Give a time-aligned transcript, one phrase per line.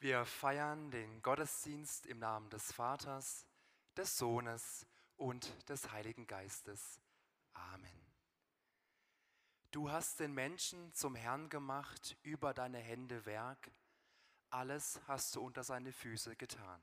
[0.00, 3.46] Wir feiern den Gottesdienst im Namen des Vaters,
[3.98, 4.86] des Sohnes
[5.18, 6.98] und des Heiligen Geistes.
[7.52, 8.06] Amen.
[9.72, 13.70] Du hast den Menschen zum Herrn gemacht über deine Hände Werk.
[14.48, 16.82] Alles hast du unter seine Füße getan.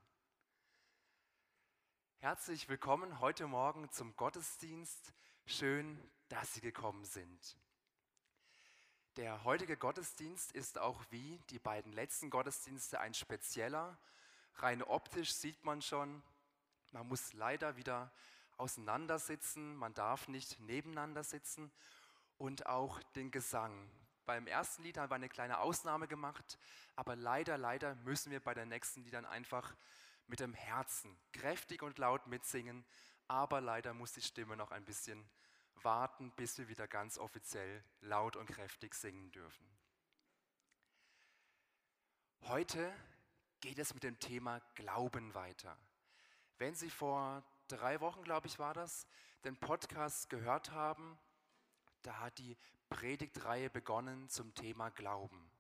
[2.19, 5.11] Herzlich willkommen heute Morgen zum Gottesdienst.
[5.47, 7.57] Schön, dass Sie gekommen sind.
[9.17, 13.97] Der heutige Gottesdienst ist auch wie die beiden letzten Gottesdienste ein spezieller.
[14.57, 16.21] Rein optisch sieht man schon,
[16.91, 18.11] man muss leider wieder
[18.57, 21.71] auseinandersitzen, man darf nicht nebeneinander sitzen
[22.37, 23.89] und auch den Gesang.
[24.27, 26.59] Beim ersten Lied haben wir eine kleine Ausnahme gemacht,
[26.95, 29.75] aber leider, leider müssen wir bei den nächsten Liedern einfach
[30.27, 32.85] mit dem Herzen kräftig und laut mitsingen,
[33.27, 35.27] aber leider muss die Stimme noch ein bisschen
[35.83, 39.67] warten, bis wir wieder ganz offiziell laut und kräftig singen dürfen.
[42.41, 42.93] Heute
[43.59, 45.77] geht es mit dem Thema Glauben weiter.
[46.57, 49.07] Wenn Sie vor drei Wochen, glaube ich, war das,
[49.43, 51.17] den Podcast gehört haben,
[52.03, 52.57] da hat die
[52.89, 55.51] Predigtreihe begonnen zum Thema Glauben.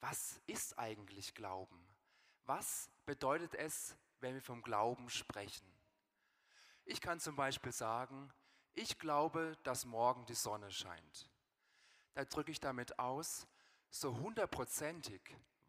[0.00, 1.88] Was ist eigentlich Glauben?
[2.44, 5.66] Was bedeutet es, wenn wir vom Glauben sprechen?
[6.84, 8.30] Ich kann zum Beispiel sagen,
[8.74, 11.30] ich glaube, dass morgen die Sonne scheint.
[12.14, 13.46] Da drücke ich damit aus,
[13.90, 15.20] so hundertprozentig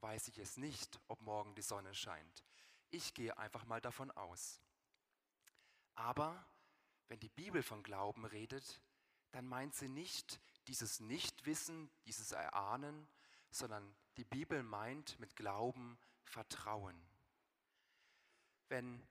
[0.01, 2.43] weiß ich es nicht, ob morgen die Sonne scheint.
[2.89, 4.61] Ich gehe einfach mal davon aus.
[5.95, 6.45] Aber
[7.07, 8.81] wenn die Bibel von Glauben redet,
[9.31, 13.07] dann meint sie nicht dieses Nichtwissen, dieses Erahnen,
[13.51, 16.99] sondern die Bibel meint mit Glauben Vertrauen.
[18.69, 19.05] Wenn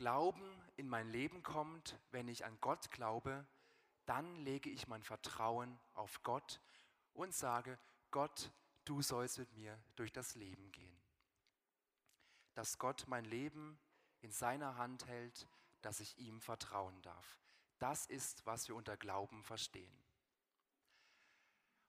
[0.00, 3.46] Glauben in mein Leben kommt, wenn ich an Gott glaube,
[4.06, 6.58] dann lege ich mein Vertrauen auf Gott
[7.12, 7.78] und sage,
[8.10, 8.50] Gott,
[8.86, 10.98] du sollst mit mir durch das Leben gehen.
[12.54, 13.78] Dass Gott mein Leben
[14.22, 15.46] in seiner Hand hält,
[15.82, 17.38] dass ich ihm vertrauen darf.
[17.78, 20.02] Das ist, was wir unter Glauben verstehen.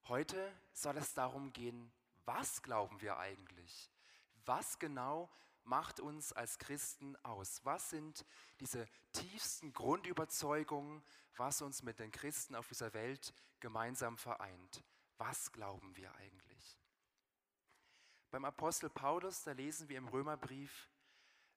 [0.09, 1.93] Heute soll es darum gehen,
[2.25, 3.89] was glauben wir eigentlich?
[4.43, 5.29] Was genau
[5.63, 7.61] macht uns als Christen aus?
[7.63, 8.25] Was sind
[8.59, 11.03] diese tiefsten Grundüberzeugungen,
[11.37, 14.83] was uns mit den Christen auf dieser Welt gemeinsam vereint?
[15.17, 16.79] Was glauben wir eigentlich?
[18.31, 20.89] Beim Apostel Paulus, da lesen wir im Römerbrief,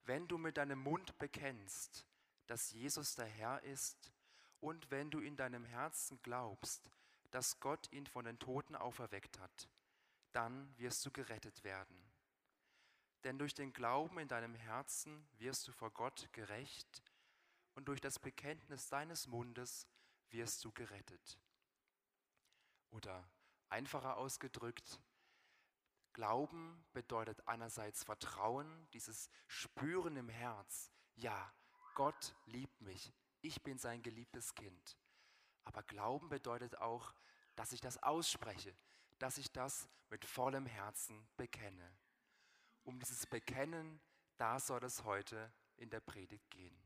[0.04, 2.06] wenn du mit deinem Mund bekennst,
[2.46, 4.12] dass Jesus der Herr ist,
[4.60, 6.90] und wenn du in deinem Herzen glaubst,
[7.30, 9.68] dass Gott ihn von den Toten auferweckt hat,
[10.32, 12.03] dann wirst du gerettet werden.
[13.24, 17.02] Denn durch den Glauben in deinem Herzen wirst du vor Gott gerecht
[17.74, 19.88] und durch das Bekenntnis deines Mundes
[20.30, 21.38] wirst du gerettet.
[22.90, 23.28] Oder
[23.70, 25.00] einfacher ausgedrückt,
[26.12, 30.92] Glauben bedeutet einerseits Vertrauen, dieses Spüren im Herz.
[31.16, 31.52] Ja,
[31.94, 34.96] Gott liebt mich, ich bin sein geliebtes Kind.
[35.64, 37.14] Aber Glauben bedeutet auch,
[37.56, 38.76] dass ich das ausspreche,
[39.18, 41.96] dass ich das mit vollem Herzen bekenne.
[42.84, 44.00] Um dieses Bekennen,
[44.36, 46.76] da soll es heute in der Predigt gehen.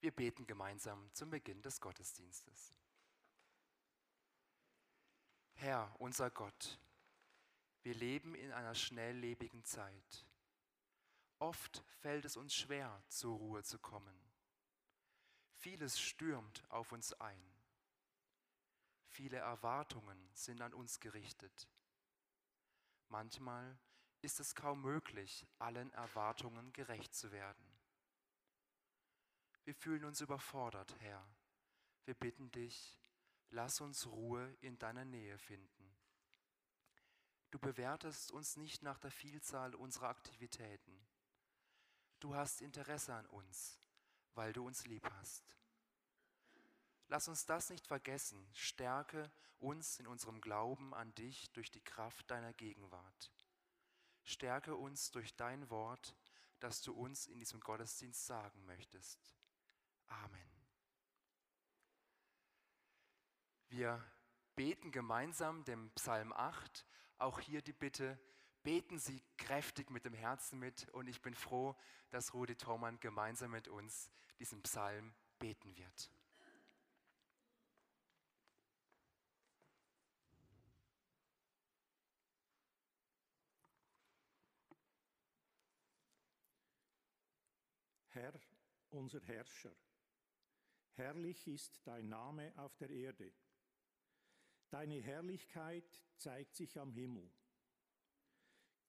[0.00, 2.74] Wir beten gemeinsam zum Beginn des Gottesdienstes.
[5.54, 6.80] Herr, unser Gott,
[7.82, 10.26] wir leben in einer schnelllebigen Zeit.
[11.38, 14.16] Oft fällt es uns schwer, zur Ruhe zu kommen.
[15.54, 17.44] Vieles stürmt auf uns ein.
[19.06, 21.68] Viele Erwartungen sind an uns gerichtet.
[23.08, 23.78] Manchmal
[24.22, 27.64] ist es kaum möglich, allen Erwartungen gerecht zu werden.
[29.64, 31.24] Wir fühlen uns überfordert, Herr.
[32.04, 32.98] Wir bitten dich,
[33.50, 35.96] lass uns Ruhe in deiner Nähe finden.
[37.50, 41.06] Du bewertest uns nicht nach der Vielzahl unserer Aktivitäten.
[42.18, 43.78] Du hast Interesse an uns,
[44.34, 45.44] weil du uns lieb hast.
[47.08, 48.48] Lass uns das nicht vergessen.
[48.54, 53.30] Stärke uns in unserem Glauben an dich durch die Kraft deiner Gegenwart.
[54.24, 56.16] Stärke uns durch dein Wort,
[56.60, 59.34] das du uns in diesem Gottesdienst sagen möchtest.
[60.06, 60.50] Amen.
[63.68, 64.04] Wir
[64.54, 66.86] beten gemeinsam den Psalm 8.
[67.18, 68.18] Auch hier die Bitte,
[68.62, 70.88] beten Sie kräftig mit dem Herzen mit.
[70.90, 71.76] Und ich bin froh,
[72.10, 76.10] dass Rudi Thormann gemeinsam mit uns diesen Psalm beten wird.
[88.14, 88.38] Herr,
[88.90, 89.74] unser Herrscher,
[90.96, 93.32] herrlich ist dein Name auf der Erde.
[94.68, 97.30] Deine Herrlichkeit zeigt sich am Himmel.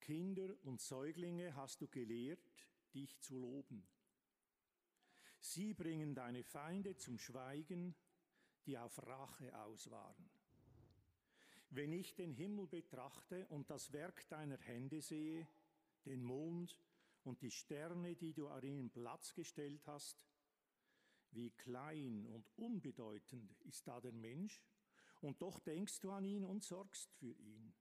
[0.00, 3.88] Kinder und Säuglinge hast du gelehrt, dich zu loben.
[5.40, 7.94] Sie bringen deine Feinde zum Schweigen,
[8.66, 10.28] die auf Rache aus waren.
[11.70, 15.48] Wenn ich den Himmel betrachte und das Werk deiner Hände sehe,
[16.04, 16.78] den Mond
[17.24, 20.24] und die Sterne, die du an ihnen Platz gestellt hast,
[21.30, 24.62] wie klein und unbedeutend ist da der Mensch,
[25.20, 27.74] und doch denkst du an ihn und sorgst für ihn.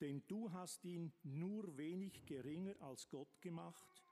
[0.00, 4.04] Denn du hast ihn nur wenig geringer als Gott gemacht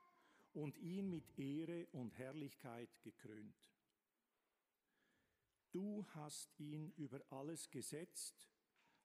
[0.53, 3.55] und ihn mit Ehre und Herrlichkeit gekrönt.
[5.71, 8.51] Du hast ihn über alles gesetzt,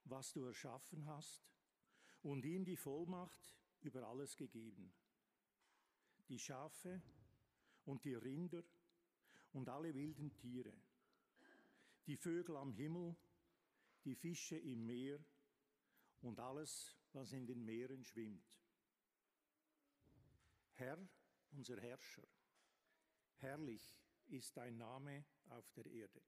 [0.06, 1.46] was du erschaffen hast,
[2.24, 4.94] und ihm die Vollmacht über alles gegeben.
[6.32, 7.02] Die Schafe
[7.84, 8.64] und die Rinder
[9.52, 10.74] und alle wilden Tiere,
[12.08, 13.18] die Vögel am Himmel,
[14.06, 15.20] die Fische im Meer
[16.22, 18.58] und alles, was in den Meeren schwimmt.
[20.76, 21.06] Herr,
[21.52, 22.26] unser Herrscher,
[23.40, 26.22] herrlich ist dein Name auf der Erde.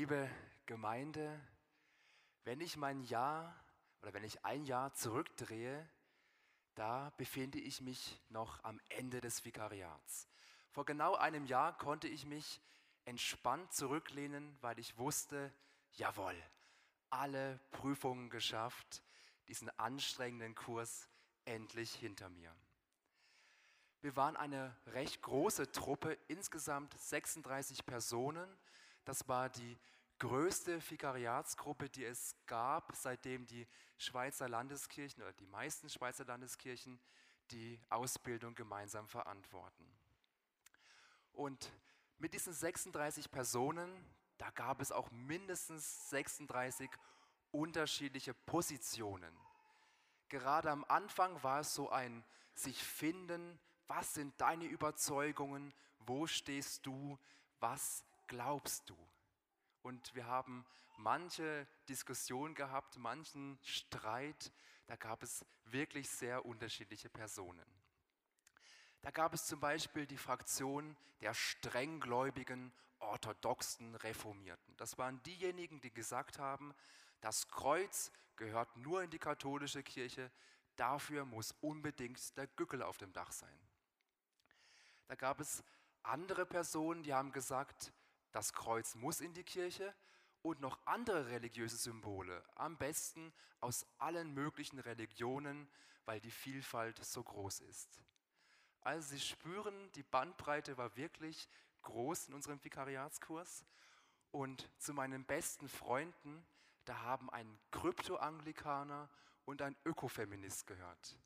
[0.00, 0.30] Liebe
[0.64, 1.38] Gemeinde,
[2.44, 3.54] wenn ich mein Jahr
[4.00, 5.86] oder wenn ich ein Jahr zurückdrehe,
[6.74, 10.26] da befinde ich mich noch am Ende des Vikariats.
[10.70, 12.62] Vor genau einem Jahr konnte ich mich
[13.04, 15.52] entspannt zurücklehnen, weil ich wusste,
[15.92, 16.42] jawohl,
[17.10, 19.02] alle Prüfungen geschafft,
[19.48, 21.10] diesen anstrengenden Kurs
[21.44, 22.56] endlich hinter mir.
[24.00, 28.48] Wir waren eine recht große Truppe, insgesamt 36 Personen
[29.04, 29.78] das war die
[30.18, 33.66] größte Vikariatsgruppe, die es gab, seitdem die
[33.98, 37.00] Schweizer Landeskirchen oder die meisten Schweizer Landeskirchen
[37.50, 39.86] die Ausbildung gemeinsam verantworten.
[41.32, 41.72] Und
[42.18, 43.90] mit diesen 36 Personen,
[44.38, 46.90] da gab es auch mindestens 36
[47.50, 49.34] unterschiedliche Positionen.
[50.28, 56.86] Gerade am Anfang war es so ein sich finden, was sind deine Überzeugungen, wo stehst
[56.86, 57.18] du,
[57.58, 58.96] was glaubst du?
[59.82, 60.64] Und wir haben
[60.96, 64.52] manche Diskussion gehabt, manchen Streit,
[64.86, 67.66] da gab es wirklich sehr unterschiedliche Personen.
[69.02, 74.76] Da gab es zum Beispiel die Fraktion der strenggläubigen orthodoxen Reformierten.
[74.76, 76.72] Das waren diejenigen, die gesagt haben,
[77.20, 80.30] das Kreuz gehört nur in die katholische Kirche,
[80.76, 83.58] dafür muss unbedingt der Gückel auf dem Dach sein.
[85.08, 85.64] Da gab es
[86.02, 87.92] andere Personen, die haben gesagt,
[88.32, 89.94] das Kreuz muss in die Kirche
[90.42, 95.68] und noch andere religiöse Symbole, am besten aus allen möglichen Religionen,
[96.04, 98.02] weil die Vielfalt so groß ist.
[98.80, 101.48] Also Sie spüren, die Bandbreite war wirklich
[101.82, 103.64] groß in unserem Vikariatskurs.
[104.32, 106.46] Und zu meinen besten Freunden,
[106.84, 109.10] da haben ein Krypto-Anglikaner
[109.44, 111.18] und ein Ökofeminist gehört.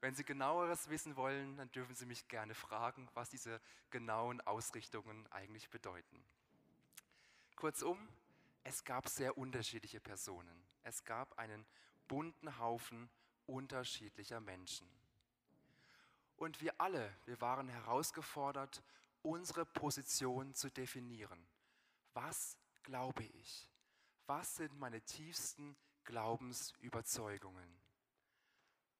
[0.00, 5.26] Wenn Sie genaueres wissen wollen, dann dürfen Sie mich gerne fragen, was diese genauen Ausrichtungen
[5.32, 6.24] eigentlich bedeuten.
[7.56, 8.08] Kurzum,
[8.62, 10.64] es gab sehr unterschiedliche Personen.
[10.84, 11.66] Es gab einen
[12.06, 13.10] bunten Haufen
[13.46, 14.88] unterschiedlicher Menschen.
[16.36, 18.82] Und wir alle, wir waren herausgefordert,
[19.22, 21.44] unsere Position zu definieren.
[22.14, 23.68] Was glaube ich?
[24.26, 27.87] Was sind meine tiefsten Glaubensüberzeugungen?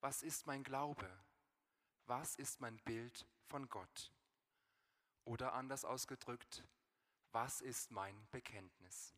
[0.00, 1.08] Was ist mein Glaube?
[2.06, 4.12] Was ist mein Bild von Gott?
[5.24, 6.64] Oder anders ausgedrückt,
[7.32, 9.14] was ist mein Bekenntnis?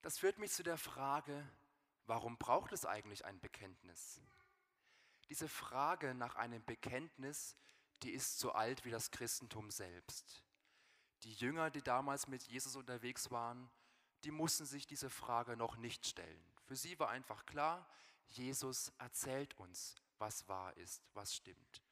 [0.00, 1.44] Das führt mich zu der Frage,
[2.06, 4.22] warum braucht es eigentlich ein Bekenntnis?
[5.28, 7.56] Diese Frage nach einem Bekenntnis,
[8.02, 10.45] die ist so alt wie das Christentum selbst.
[11.22, 13.70] Die Jünger, die damals mit Jesus unterwegs waren,
[14.24, 16.44] die mussten sich diese Frage noch nicht stellen.
[16.64, 17.88] Für sie war einfach klar,
[18.28, 21.82] Jesus erzählt uns, was wahr ist, was stimmt.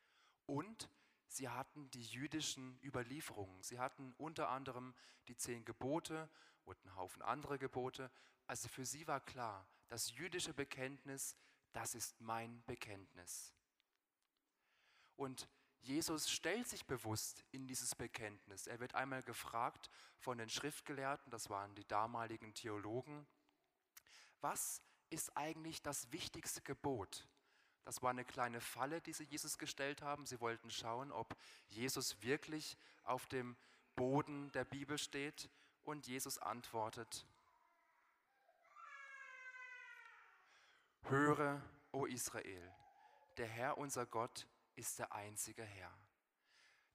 [0.47, 0.91] Und
[1.29, 3.63] sie hatten die jüdischen Überlieferungen.
[3.63, 4.95] Sie hatten unter anderem
[5.29, 6.29] die zehn Gebote
[6.65, 8.11] und einen Haufen andere Gebote.
[8.47, 11.37] Also für sie war klar, das jüdische Bekenntnis,
[11.73, 13.55] das ist mein Bekenntnis.
[15.17, 15.49] Und
[15.85, 18.67] Jesus stellt sich bewusst in dieses Bekenntnis.
[18.67, 23.27] Er wird einmal gefragt von den Schriftgelehrten, das waren die damaligen Theologen,
[24.41, 27.29] was ist eigentlich das wichtigste Gebot?
[27.85, 30.25] Das war eine kleine Falle, die sie Jesus gestellt haben.
[30.25, 31.37] Sie wollten schauen, ob
[31.69, 33.57] Jesus wirklich auf dem
[33.95, 35.51] Boden der Bibel steht.
[35.85, 37.27] Und Jesus antwortet,
[41.03, 41.61] Höre,
[41.93, 42.75] o Israel,
[43.37, 44.47] der Herr unser Gott
[44.77, 45.93] ist der einzige Herr.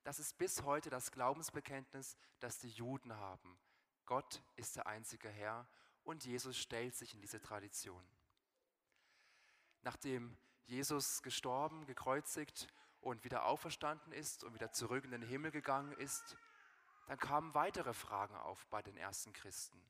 [0.04, 3.60] Das ist bis heute das Glaubensbekenntnis, das die Juden haben.
[4.06, 5.68] Gott ist der einzige Herr
[6.04, 8.04] und Jesus stellt sich in diese Tradition.
[9.82, 12.68] Nachdem Jesus gestorben, gekreuzigt
[13.02, 16.38] und wieder auferstanden ist und wieder zurück in den Himmel gegangen ist,
[17.08, 19.82] dann kamen weitere Fragen auf bei den ersten Christen.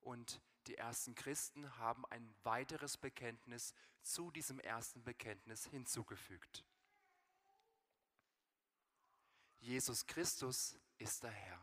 [0.00, 6.64] Und die ersten Christen haben ein weiteres Bekenntnis zu diesem ersten Bekenntnis hinzugefügt.
[9.60, 11.60] Jesus Christus ist der Herr.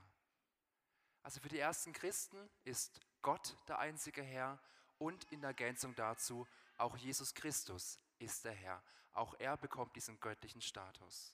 [1.24, 4.60] Also für die ersten Christen ist Gott der einzige Herr
[4.98, 8.82] und in Ergänzung dazu auch Jesus Christus ist der Herr.
[9.14, 11.34] Auch er bekommt diesen göttlichen Status.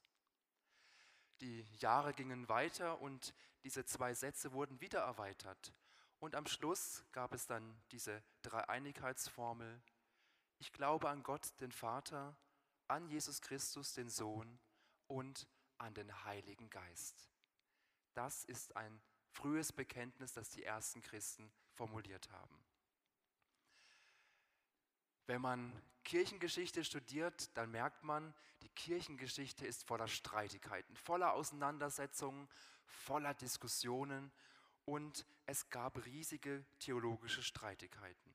[1.42, 5.74] Die Jahre gingen weiter und diese zwei Sätze wurden wieder erweitert.
[6.20, 9.82] Und am Schluss gab es dann diese Dreieinigkeitsformel.
[10.60, 12.38] Ich glaube an Gott, den Vater,
[12.88, 14.60] an Jesus Christus, den Sohn
[15.08, 15.48] und
[15.84, 17.30] an den Heiligen Geist.
[18.14, 22.64] Das ist ein frühes Bekenntnis, das die ersten Christen formuliert haben.
[25.26, 25.72] Wenn man
[26.04, 32.50] Kirchengeschichte studiert, dann merkt man, die Kirchengeschichte ist voller Streitigkeiten, voller Auseinandersetzungen,
[32.86, 34.32] voller Diskussionen
[34.86, 38.34] und es gab riesige theologische Streitigkeiten.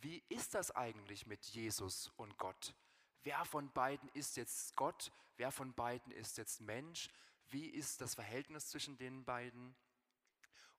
[0.00, 2.74] Wie ist das eigentlich mit Jesus und Gott?
[3.22, 5.12] Wer von beiden ist jetzt Gott?
[5.36, 7.08] Wer von beiden ist jetzt Mensch?
[7.48, 9.74] Wie ist das Verhältnis zwischen den beiden?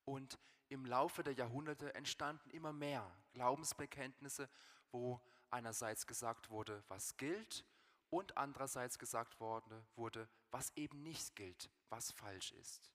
[0.06, 4.50] Und im Laufe der Jahrhunderte entstanden immer mehr Glaubensbekenntnisse,
[4.92, 7.66] wo einerseits gesagt wurde, was gilt,
[8.10, 12.92] und andererseits gesagt wurde, was eben nicht gilt, was falsch ist.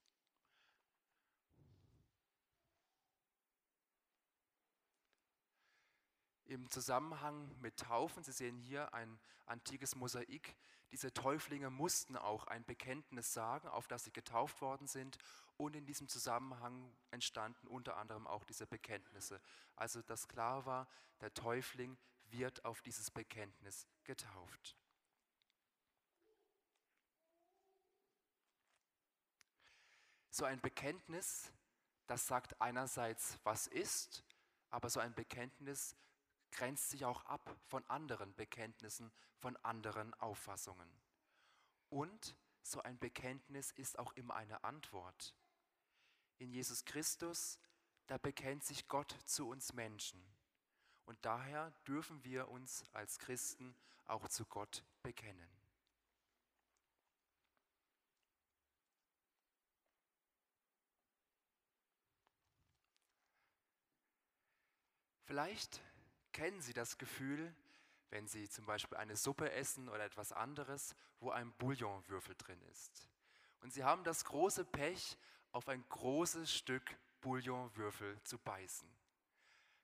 [6.47, 10.55] Im Zusammenhang mit Taufen, Sie sehen hier ein antikes Mosaik,
[10.91, 15.17] diese Täuflinge mussten auch ein Bekenntnis sagen, auf das sie getauft worden sind.
[15.57, 19.41] Und in diesem Zusammenhang entstanden unter anderem auch diese Bekenntnisse.
[19.75, 20.87] Also dass klar war,
[21.19, 21.97] der Täufling
[22.29, 24.77] wird auf dieses Bekenntnis getauft.
[30.29, 31.51] So ein Bekenntnis,
[32.05, 34.23] das sagt einerseits, was ist,
[34.69, 35.95] aber so ein Bekenntnis
[36.51, 40.89] grenzt sich auch ab von anderen Bekenntnissen, von anderen Auffassungen.
[41.89, 45.33] Und so ein Bekenntnis ist auch immer eine Antwort.
[46.37, 47.59] In Jesus Christus,
[48.07, 50.21] da bekennt sich Gott zu uns Menschen.
[51.05, 53.75] Und daher dürfen wir uns als Christen
[54.05, 55.57] auch zu Gott bekennen.
[65.27, 65.81] Vielleicht
[66.37, 67.51] kennen Sie das Gefühl,
[68.11, 73.09] wenn Sie zum Beispiel eine Suppe essen oder etwas anderes, wo ein Bouillonwürfel drin ist.
[73.61, 75.17] Und Sie haben das große Pech,
[75.51, 78.87] auf ein großes Stück Bouillonwürfel zu beißen.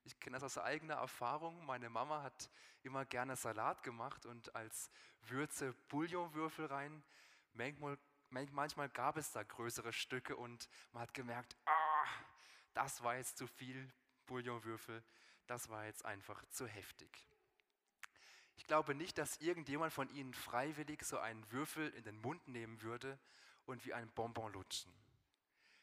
[0.04, 1.66] Ich kenne das aus eigener Erfahrung.
[1.66, 2.52] Meine Mama hat
[2.84, 4.92] immer gerne Salat gemacht und als
[5.22, 7.04] Würze Bouillonwürfel rein.
[7.54, 12.06] Manchmal, gab es da größere Stücke und man hat gemerkt, ah,
[12.76, 13.92] das war jetzt zu viel
[14.28, 15.04] Bouillonwürfel,
[15.48, 17.28] das war jetzt einfach zu heftig.
[18.56, 22.82] Ich glaube nicht, dass irgendjemand von Ihnen freiwillig so einen Würfel in den Mund nehmen
[22.82, 23.20] würde
[23.66, 24.94] und wie ein Bonbon lutschen.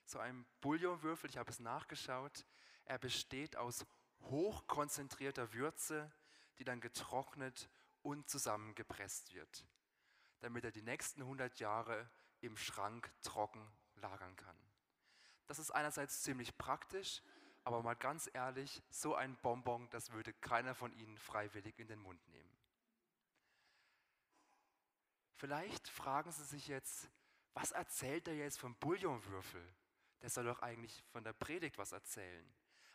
[0.07, 2.44] So ein Bouillonwürfel, ich habe es nachgeschaut,
[2.85, 3.87] er besteht aus
[4.23, 6.11] hochkonzentrierter Würze,
[6.59, 7.68] die dann getrocknet
[8.03, 9.64] und zusammengepresst wird,
[10.40, 14.57] damit er die nächsten 100 Jahre im Schrank trocken lagern kann.
[15.46, 17.23] Das ist einerseits ziemlich praktisch,
[17.71, 22.01] aber mal ganz ehrlich, so ein Bonbon, das würde keiner von Ihnen freiwillig in den
[22.01, 22.59] Mund nehmen.
[25.37, 27.09] Vielleicht fragen Sie sich jetzt,
[27.55, 29.67] was erzählt er jetzt vom Bouillonwürfel?
[30.21, 32.53] Der soll doch eigentlich von der Predigt was erzählen.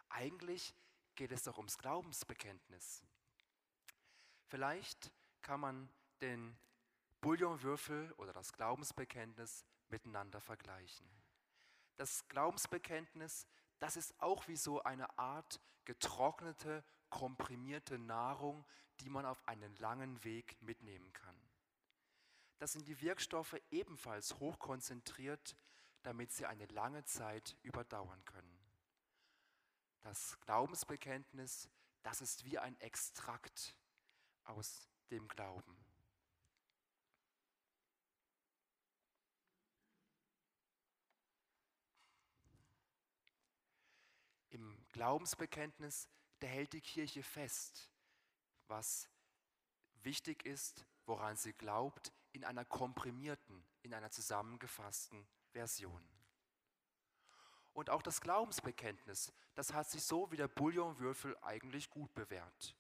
[0.10, 0.76] Eigentlich
[1.16, 3.04] geht es doch ums Glaubensbekenntnis.
[4.48, 5.12] Vielleicht
[5.42, 5.90] kann man
[6.22, 6.58] den
[7.22, 11.10] Bouillonwürfel oder das Glaubensbekenntnis miteinander vergleichen.
[11.96, 13.48] Das Glaubensbekenntnis,
[13.80, 18.66] das ist auch wie so eine Art getrocknete, komprimierte Nahrung,
[19.00, 21.36] die man auf einen langen Weg mitnehmen kann.
[22.58, 25.56] Das sind die Wirkstoffe ebenfalls hochkonzentriert,
[26.04, 28.60] damit sie eine lange Zeit überdauern können.
[30.02, 31.70] Das Glaubensbekenntnis,
[32.04, 33.76] das ist wie ein Extrakt
[34.44, 35.78] aus dem Glauben.
[44.50, 46.08] Im Glaubensbekenntnis,
[46.40, 47.92] da hält die Kirche fest,
[48.70, 49.10] was
[50.04, 56.02] wichtig ist, woran sie glaubt, in einer komprimierten, in einer zusammengefassten Version.
[57.74, 62.74] Und auch das Glaubensbekenntnis, das hat sich so wie der Bouillonwürfel eigentlich gut bewährt.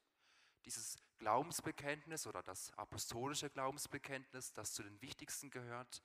[0.63, 6.01] Dieses Glaubensbekenntnis oder das apostolische Glaubensbekenntnis, das zu den wichtigsten gehört,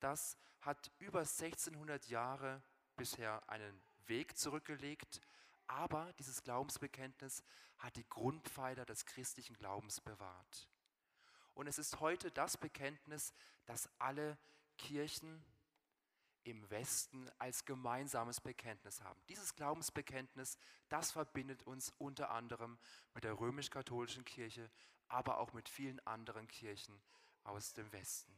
[0.00, 2.62] das hat über 1600 Jahre
[2.94, 5.22] bisher einen Weg zurückgelegt,
[5.66, 7.42] aber dieses Glaubensbekenntnis
[7.78, 10.68] hat die Grundpfeiler des christlichen Glaubens bewahrt.
[11.54, 13.32] Und es ist heute das Bekenntnis,
[13.64, 14.38] das alle
[14.78, 15.44] Kirchen
[16.44, 19.20] im Westen als gemeinsames Bekenntnis haben.
[19.28, 22.78] Dieses Glaubensbekenntnis, das verbindet uns unter anderem
[23.14, 24.70] mit der römisch-katholischen Kirche,
[25.08, 27.00] aber auch mit vielen anderen Kirchen
[27.42, 28.32] aus dem Westen.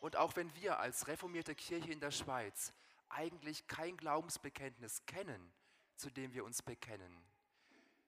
[0.00, 2.72] Und auch wenn wir als reformierte Kirche in der Schweiz
[3.08, 5.52] eigentlich kein Glaubensbekenntnis kennen,
[6.02, 7.16] zu dem wir uns bekennen,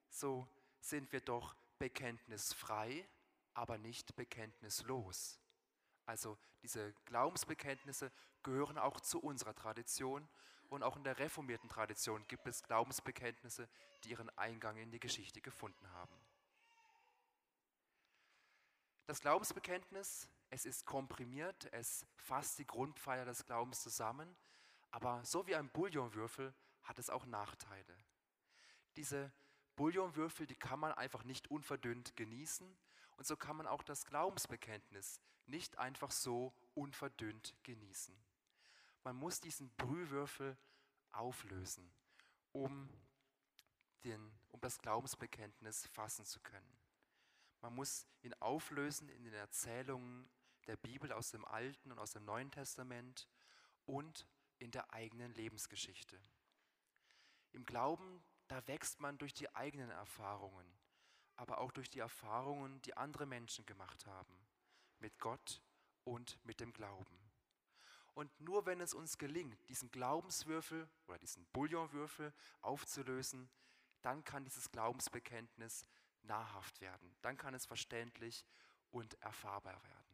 [0.09, 0.48] so
[0.80, 3.09] sind wir doch bekenntnisfrei,
[3.54, 5.38] aber nicht bekenntnislos.
[6.04, 8.11] Also diese Glaubensbekenntnisse
[8.42, 10.28] gehören auch zu unserer Tradition
[10.70, 13.68] und auch in der reformierten Tradition gibt es Glaubensbekenntnisse,
[14.02, 16.18] die ihren Eingang in die Geschichte gefunden haben.
[19.07, 24.37] Das Glaubensbekenntnis, es ist komprimiert, es fasst die Grundpfeiler des Glaubens zusammen,
[24.90, 26.52] aber so wie ein Bouillonwürfel
[26.85, 27.97] hat es auch Nachteile.
[28.97, 29.33] Diese
[29.77, 32.77] Bouillonwürfel, die kann man einfach nicht unverdünnt genießen
[33.16, 38.16] und so kann man auch das Glaubensbekenntnis nicht einfach so unverdünnt genießen.
[39.03, 40.57] Man muss diesen Brühwürfel
[41.12, 41.92] auflösen,
[42.53, 42.88] um,
[44.05, 46.79] den, um das Glaubensbekenntnis fassen zu können.
[47.61, 50.29] Man muss ihn auflösen in den Erzählungen
[50.66, 53.29] der Bibel aus dem Alten und aus dem Neuen Testament
[53.87, 54.27] und
[54.59, 56.18] in der eigenen Lebensgeschichte.
[57.54, 60.66] Im Glauben, da wächst man durch die eigenen Erfahrungen,
[61.36, 64.46] aber auch durch die Erfahrungen, die andere Menschen gemacht haben,
[64.98, 65.62] mit Gott
[66.02, 67.18] und mit dem Glauben.
[68.14, 73.48] Und nur wenn es uns gelingt, diesen Glaubenswürfel oder diesen Bouillonwürfel aufzulösen,
[74.02, 75.84] dann kann dieses Glaubensbekenntnis
[76.22, 77.16] nahrhaft werden.
[77.22, 78.44] Dann kann es verständlich
[78.90, 80.04] und erfahrbar werden.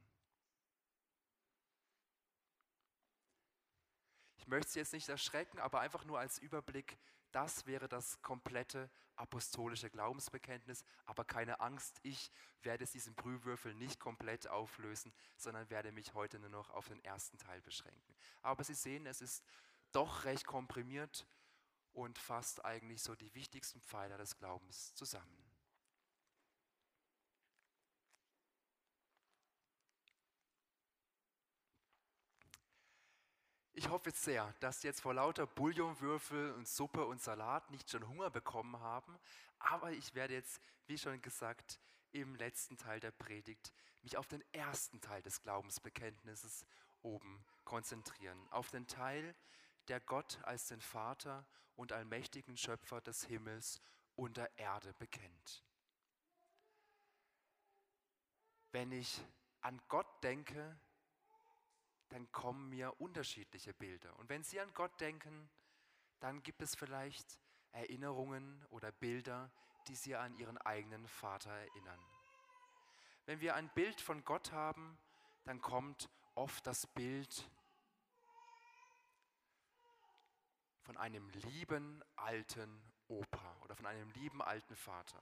[4.37, 6.99] Ich möchte Sie jetzt nicht erschrecken, aber einfach nur als Überblick,
[7.33, 10.85] das wäre das komplette apostolische Glaubensbekenntnis.
[11.05, 12.31] Aber keine Angst, ich
[12.63, 17.03] werde es diesen Brühwürfel nicht komplett auflösen, sondern werde mich heute nur noch auf den
[17.05, 18.15] ersten Teil beschränken.
[18.43, 19.45] Aber Sie sehen, es ist
[19.93, 21.27] doch recht komprimiert
[21.93, 25.50] und fasst eigentlich so die wichtigsten Pfeiler des Glaubens zusammen.
[33.81, 38.07] Ich hoffe sehr, dass Sie jetzt vor lauter Bouillonwürfel und Suppe und Salat nicht schon
[38.07, 39.19] Hunger bekommen haben.
[39.59, 41.81] Aber ich werde jetzt, wie schon gesagt,
[42.13, 46.67] im letzten Teil der Predigt mich auf den ersten Teil des Glaubensbekenntnisses
[47.01, 48.47] oben konzentrieren.
[48.51, 49.35] Auf den Teil,
[49.89, 53.81] der Gott als den Vater und allmächtigen Schöpfer des Himmels
[54.15, 55.65] und der Erde bekennt.
[58.73, 59.25] Wenn ich
[59.63, 60.79] an Gott denke,
[62.11, 64.17] dann kommen mir unterschiedliche Bilder.
[64.19, 65.49] Und wenn Sie an Gott denken,
[66.21, 67.41] dann gibt es vielleicht
[67.73, 69.51] Erinnerungen oder Bilder,
[69.89, 72.01] die Sie an Ihren eigenen Vater erinnern.
[73.27, 74.99] Wenn wir ein Bild von Gott haben,
[75.45, 77.49] dann kommt oft das Bild
[80.83, 85.21] von einem lieben alten Opa oder von einem lieben alten Vater.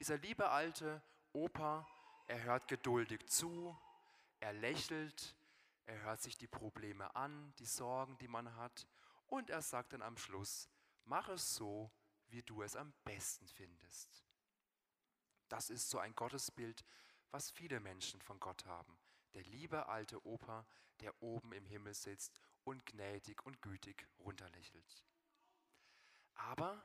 [0.00, 1.86] Dieser liebe alte Opa,
[2.26, 3.76] er hört geduldig zu,
[4.40, 5.36] er lächelt,
[5.86, 8.86] er hört sich die Probleme an, die Sorgen, die man hat,
[9.26, 10.68] und er sagt dann am Schluss,
[11.04, 11.90] mach es so,
[12.28, 14.24] wie du es am besten findest.
[15.48, 16.84] Das ist so ein Gottesbild,
[17.30, 18.98] was viele Menschen von Gott haben.
[19.34, 20.66] Der liebe alte Opa,
[21.00, 25.04] der oben im Himmel sitzt und gnädig und gütig runterlächelt.
[26.34, 26.84] Aber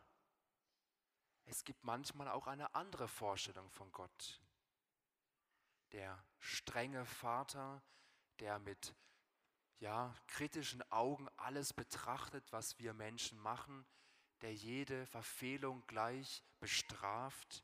[1.46, 4.42] es gibt manchmal auch eine andere Vorstellung von Gott.
[5.92, 7.84] Der strenge Vater,
[8.42, 8.94] der mit
[9.80, 13.86] ja, kritischen Augen alles betrachtet, was wir Menschen machen,
[14.42, 17.64] der jede Verfehlung gleich bestraft,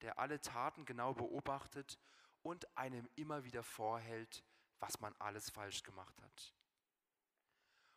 [0.00, 1.98] der alle Taten genau beobachtet
[2.42, 4.44] und einem immer wieder vorhält,
[4.78, 6.54] was man alles falsch gemacht hat.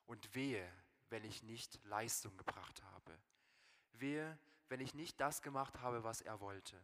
[0.06, 0.72] Und wehe,
[1.10, 3.18] wenn ich nicht Leistung gebracht habe.
[3.94, 6.82] Wehe, wenn ich nicht das gemacht habe, was er wollte.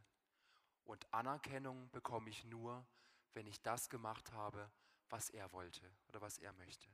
[0.86, 2.86] Und Anerkennung bekomme ich nur,
[3.34, 4.70] wenn ich das gemacht habe,
[5.10, 6.90] was er wollte oder was er möchte.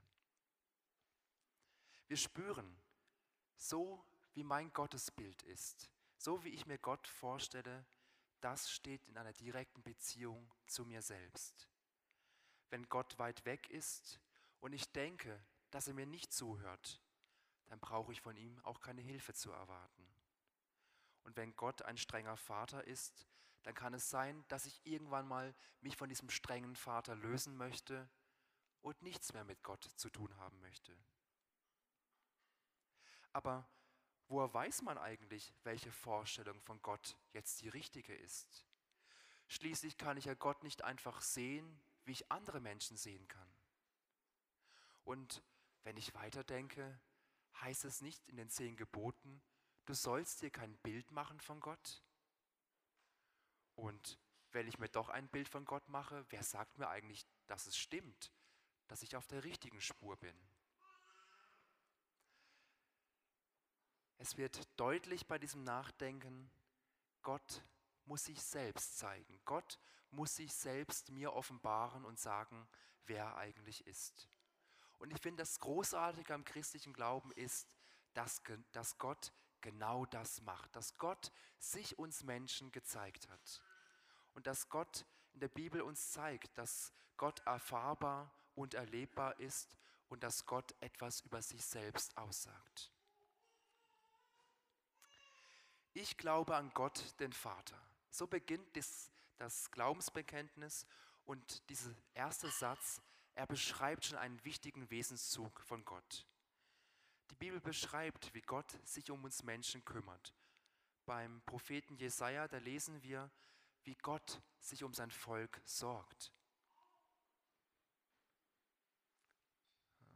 [2.08, 2.82] Wir spüren,
[3.56, 7.86] so wie mein Gottesbild ist, so wie ich mir Gott vorstelle,
[8.41, 11.67] das steht in einer direkten Beziehung zu mir selbst.
[12.69, 14.19] Wenn Gott weit weg ist
[14.60, 17.02] und ich denke, dass er mir nicht zuhört,
[17.67, 20.08] dann brauche ich von ihm auch keine Hilfe zu erwarten.
[21.24, 23.28] Und wenn Gott ein strenger Vater ist,
[23.63, 28.10] dann kann es sein, dass ich irgendwann mal mich von diesem strengen Vater lösen möchte
[28.82, 30.95] und nichts mehr mit Gott zu tun haben möchte.
[33.34, 33.67] Aber
[34.28, 38.65] woher weiß man eigentlich, welche Vorstellung von Gott jetzt die richtige ist?
[39.48, 43.52] Schließlich kann ich ja Gott nicht einfach sehen, wie ich andere Menschen sehen kann.
[45.04, 45.43] Und
[45.84, 47.00] wenn ich weiterdenke,
[47.62, 49.41] heißt es nicht in den zehn Geboten,
[49.86, 52.04] du sollst dir kein Bild machen von Gott?
[53.80, 54.20] Und
[54.52, 57.78] wenn ich mir doch ein Bild von Gott mache, wer sagt mir eigentlich, dass es
[57.78, 58.32] stimmt,
[58.88, 60.36] dass ich auf der richtigen Spur bin?
[64.18, 66.52] Es wird deutlich bei diesem Nachdenken,
[67.22, 67.63] Gott
[68.06, 69.39] muss sich selbst zeigen.
[69.46, 69.80] Gott
[70.12, 72.68] muss sich selbst mir offenbaren und sagen,
[73.06, 74.28] wer er eigentlich ist.
[74.98, 77.70] Und ich finde, das Großartige am christlichen Glauben ist,
[78.13, 78.42] dass,
[78.74, 83.62] dass Gott genau das macht, dass Gott sich uns Menschen gezeigt hat.
[84.39, 89.75] Und dass Gott in der Bibel uns zeigt, dass Gott erfahrbar und erlebbar ist
[90.08, 92.89] und dass Gott etwas über sich selbst aussagt.
[95.91, 97.78] Ich glaube an Gott, den Vater.
[98.12, 100.88] So beginnt das, das Glaubensbekenntnis
[101.25, 103.02] und dieser erste Satz,
[103.36, 106.25] er beschreibt schon einen wichtigen Wesenszug von Gott.
[107.30, 110.34] Die Bibel beschreibt, wie Gott sich um uns Menschen kümmert.
[111.06, 113.30] Beim Propheten Jesaja, da lesen wir,
[113.84, 116.34] wie Gott sich um sein Volk sorgt.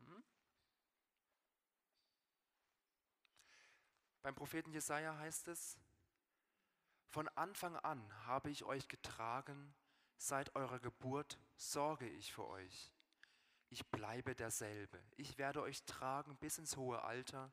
[0.05, 0.23] Hm?
[4.21, 5.79] Beim Propheten Jesaja heißt es:
[7.07, 9.73] Von Anfang an habe ich euch getragen,
[10.17, 12.93] seit eurer Geburt sorge ich für euch
[13.73, 15.03] ich bleibe derselbe.
[15.17, 17.51] Ich werde euch tragen bis ins hohe Alter,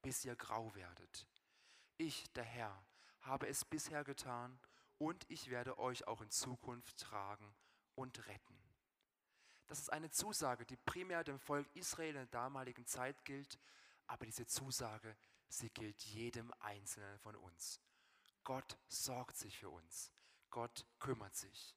[0.00, 1.26] bis ihr grau werdet.
[1.98, 2.82] Ich, der Herr,
[3.20, 4.58] habe es bisher getan
[4.98, 7.54] und ich werde euch auch in Zukunft tragen
[7.94, 8.58] und retten.
[9.66, 13.58] Das ist eine Zusage, die primär dem Volk Israel in der damaligen Zeit gilt,
[14.06, 15.16] aber diese Zusage,
[15.48, 17.80] sie gilt jedem Einzelnen von uns.
[18.44, 20.10] Gott sorgt sich für uns.
[20.50, 21.76] Gott kümmert sich.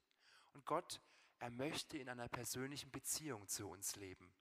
[0.54, 1.00] Und Gott
[1.42, 4.32] er möchte in einer persönlichen Beziehung zu uns leben.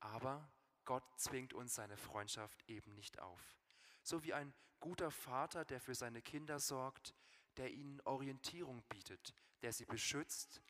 [0.00, 0.50] Aber
[0.86, 3.58] Gott zwingt uns seine Freundschaft eben nicht auf.
[4.02, 7.12] So wie ein guter Vater, der für seine Kinder sorgt,
[7.56, 10.60] der ihnen Orientierung bietet, der sie beschützt,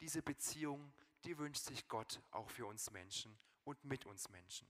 [0.00, 0.92] diese Beziehung,
[1.24, 4.66] die wünscht sich Gott auch für uns Menschen und mit uns Menschen.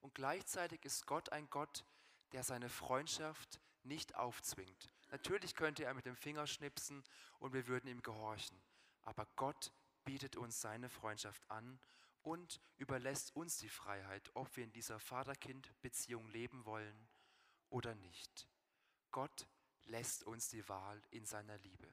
[0.00, 1.84] Und gleichzeitig ist Gott ein Gott,
[2.32, 4.92] der seine Freundschaft nicht aufzwingt.
[5.10, 7.02] Natürlich könnte er mit dem Finger schnipsen
[7.38, 8.60] und wir würden ihm gehorchen.
[9.02, 9.72] Aber Gott
[10.04, 11.80] bietet uns seine Freundschaft an
[12.22, 17.08] und überlässt uns die Freiheit, ob wir in dieser Vater-Kind-Beziehung leben wollen
[17.70, 18.48] oder nicht.
[19.12, 19.46] Gott
[19.86, 21.92] lässt uns die Wahl in seiner Liebe.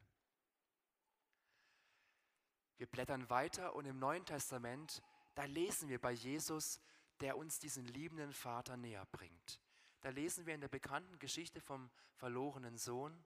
[2.78, 5.02] Wir blättern weiter und im Neuen Testament,
[5.36, 6.80] da lesen wir bei Jesus,
[7.20, 9.60] der uns diesen liebenden Vater näher bringt.
[10.02, 13.24] Da lesen wir in der bekannten Geschichte vom verlorenen Sohn,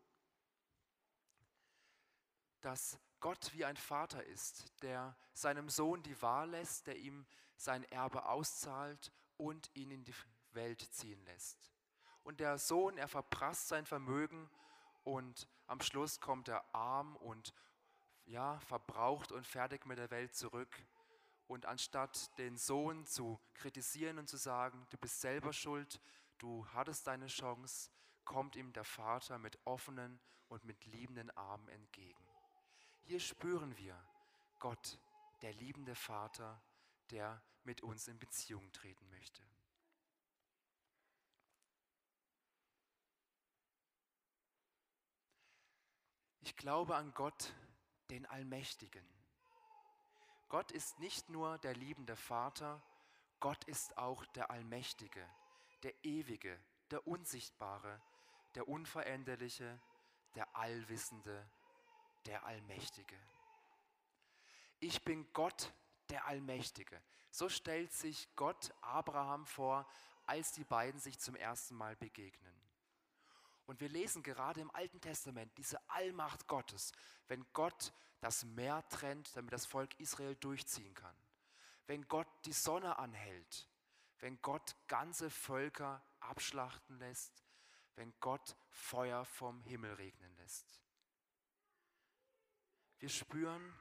[2.61, 7.25] dass Gott wie ein Vater ist, der seinem Sohn die Wahl lässt, der ihm
[7.55, 10.13] sein Erbe auszahlt und ihn in die
[10.51, 11.71] Welt ziehen lässt.
[12.27, 14.49] Und der Sohn, er verprasst sein Vermögen
[15.05, 17.53] und am Schluss kommt er arm und
[18.25, 20.85] ja, verbraucht und fertig mit der Welt zurück.
[21.47, 26.01] Und anstatt den Sohn zu kritisieren und zu sagen, du bist selber schuld,
[26.37, 27.91] du hattest deine Chance,
[28.25, 32.27] kommt ihm der Vater mit offenen und mit liebenden Armen entgegen.
[33.03, 33.97] Hier spüren wir
[34.59, 34.99] Gott,
[35.43, 36.61] der liebende Vater,
[37.09, 39.47] der mit uns in Beziehung treten möchte.
[46.47, 47.53] Ich glaube an Gott,
[48.09, 49.05] den Allmächtigen.
[50.47, 52.81] Gott ist nicht nur der liebende Vater,
[53.41, 55.27] Gott ist auch der Allmächtige,
[55.83, 56.57] der Ewige,
[56.89, 58.01] der Unsichtbare,
[58.55, 59.77] der Unveränderliche,
[60.35, 61.45] der Allwissende,
[62.25, 63.19] der Allmächtige.
[64.79, 65.73] Ich bin Gott,
[66.07, 67.03] der Allmächtige.
[67.29, 69.85] So stellt sich Gott Abraham vor,
[70.25, 72.56] als die beiden sich zum ersten Mal begegnen.
[73.67, 76.93] Und wir lesen gerade im Alten Testament diese Allmacht Gottes,
[77.27, 81.15] wenn Gott das Meer trennt, damit das Volk Israel durchziehen kann.
[81.85, 83.69] Wenn Gott die Sonne anhält,
[84.19, 87.43] wenn Gott ganze Völker abschlachten lässt,
[87.95, 90.81] wenn Gott Feuer vom Himmel regnen lässt.
[92.99, 93.73] Wir spüren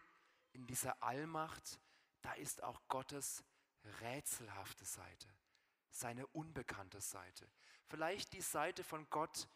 [0.53, 1.81] in dieser Allmacht,
[2.23, 3.45] da ist auch Gottes
[4.01, 5.29] rätselhafte Seite,
[5.91, 7.49] seine unbekannte Seite.
[7.87, 9.49] Vielleicht die Seite von Gott,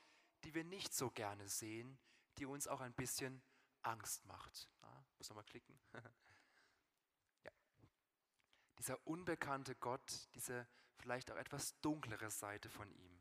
[0.45, 1.99] die wir nicht so gerne sehen,
[2.39, 3.43] die uns auch ein bisschen
[3.83, 4.69] Angst macht.
[4.83, 5.79] Ah, muss nochmal klicken.
[7.45, 7.53] ja.
[8.79, 10.67] Dieser unbekannte Gott, diese
[10.99, 13.21] vielleicht auch etwas dunklere Seite von ihm.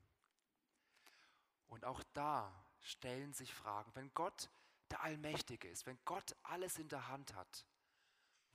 [1.68, 4.50] Und auch da stellen sich Fragen, wenn Gott
[4.90, 7.66] der Allmächtige ist, wenn Gott alles in der Hand hat,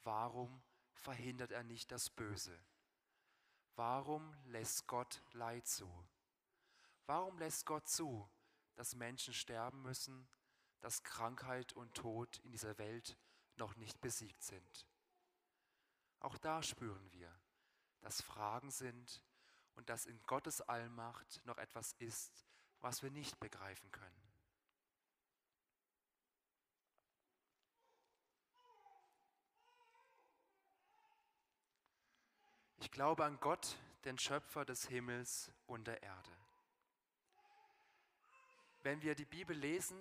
[0.03, 0.62] warum
[0.94, 2.59] verhindert er nicht das Böse?
[3.77, 5.88] Warum lässt Gott Leid zu?
[7.07, 8.29] Warum lässt Gott zu,
[8.75, 10.29] dass Menschen sterben müssen,
[10.81, 13.17] dass Krankheit und Tod in dieser Welt
[13.57, 14.87] noch nicht besiegt sind.
[16.21, 17.33] Auch da spüren wir,
[18.01, 19.23] dass Fragen sind
[19.75, 22.47] und dass in Gottes Allmacht noch etwas ist,
[22.81, 24.25] was wir nicht begreifen können.
[32.79, 36.31] Ich glaube an Gott, den Schöpfer des Himmels und der Erde.
[38.85, 39.99] Wenn wir die Bibel lesen,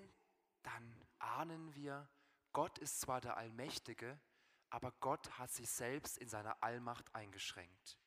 [0.62, 2.10] dann ahnen wir,
[2.52, 4.20] Gott ist zwar der Allmächtige,
[4.70, 7.98] aber Gott hat sich selbst in seiner Allmacht eingeschränkt.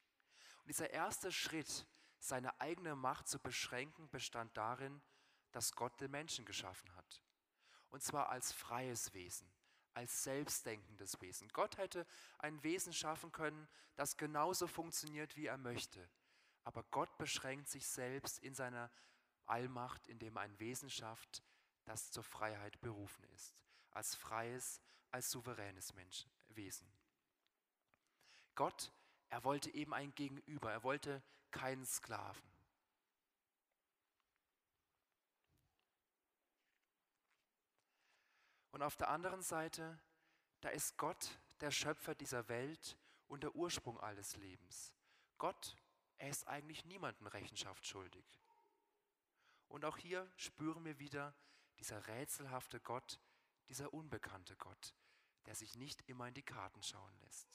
[0.59, 1.87] Und dieser erste Schritt,
[2.19, 5.01] seine eigene Macht zu beschränken, bestand darin,
[5.51, 7.23] dass Gott den Menschen geschaffen hat.
[7.89, 9.51] Und zwar als freies Wesen,
[9.95, 11.49] als selbstdenkendes Wesen.
[11.55, 12.07] Gott hätte
[12.39, 16.07] ein Wesen schaffen können, das genauso funktioniert, wie er möchte.
[16.65, 18.91] Aber Gott beschränkt sich selbst in seiner
[19.49, 21.43] Allmacht, indem ein Wesen schafft,
[21.85, 24.81] das zur Freiheit berufen ist, als freies,
[25.11, 26.89] als souveränes Menschwesen.
[28.55, 28.93] Gott,
[29.29, 32.57] er wollte eben ein Gegenüber, er wollte keinen Sklaven.
[38.71, 39.99] Und auf der anderen Seite,
[40.61, 44.93] da ist Gott der Schöpfer dieser Welt und der Ursprung alles Lebens.
[45.39, 45.77] Gott,
[46.19, 48.25] er ist eigentlich niemandem Rechenschaft schuldig.
[49.77, 51.35] Und auch hier spüren wir wieder
[51.81, 53.21] dieser rätselhafte Gott,
[53.69, 54.95] dieser unbekannte Gott,
[55.45, 57.47] der sich nicht immer in die Karten schauen lässt.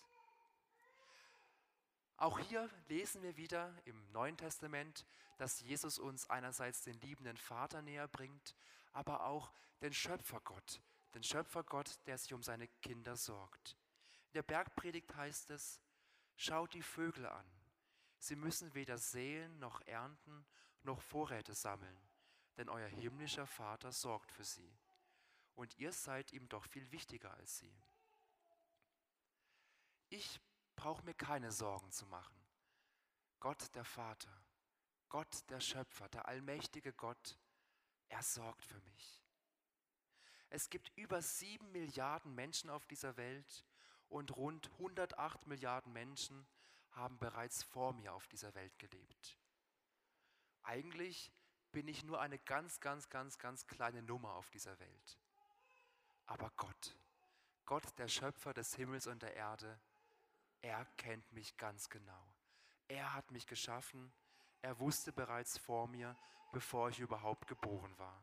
[2.17, 5.03] Auch hier lesen wir wieder im Neuen Testament,
[5.39, 8.55] dass Jesus uns einerseits den liebenden Vater näher bringt,
[8.91, 10.79] aber auch den Schöpfergott,
[11.15, 13.75] den Schöpfergott, der sich um seine Kinder sorgt.
[14.27, 15.81] In der Bergpredigt heißt es,
[16.35, 17.51] schaut die Vögel an.
[18.19, 20.45] Sie müssen weder säen noch ernten
[20.83, 21.97] noch Vorräte sammeln,
[22.57, 24.77] denn euer himmlischer Vater sorgt für sie.
[25.55, 27.73] Und ihr seid ihm doch viel wichtiger als sie.
[30.09, 30.39] Ich
[30.75, 32.35] brauche mir keine Sorgen zu machen.
[33.39, 34.31] Gott der Vater,
[35.09, 37.37] Gott der Schöpfer, der allmächtige Gott,
[38.09, 39.23] er sorgt für mich.
[40.49, 43.65] Es gibt über sieben Milliarden Menschen auf dieser Welt
[44.09, 46.45] und rund 108 Milliarden Menschen
[46.91, 49.37] haben bereits vor mir auf dieser Welt gelebt.
[50.63, 51.31] Eigentlich
[51.71, 55.19] bin ich nur eine ganz, ganz, ganz, ganz kleine Nummer auf dieser Welt.
[56.25, 56.95] Aber Gott,
[57.65, 59.79] Gott, der Schöpfer des Himmels und der Erde,
[60.61, 62.33] er kennt mich ganz genau.
[62.87, 64.11] Er hat mich geschaffen.
[64.61, 66.15] Er wusste bereits vor mir,
[66.51, 68.21] bevor ich überhaupt geboren war.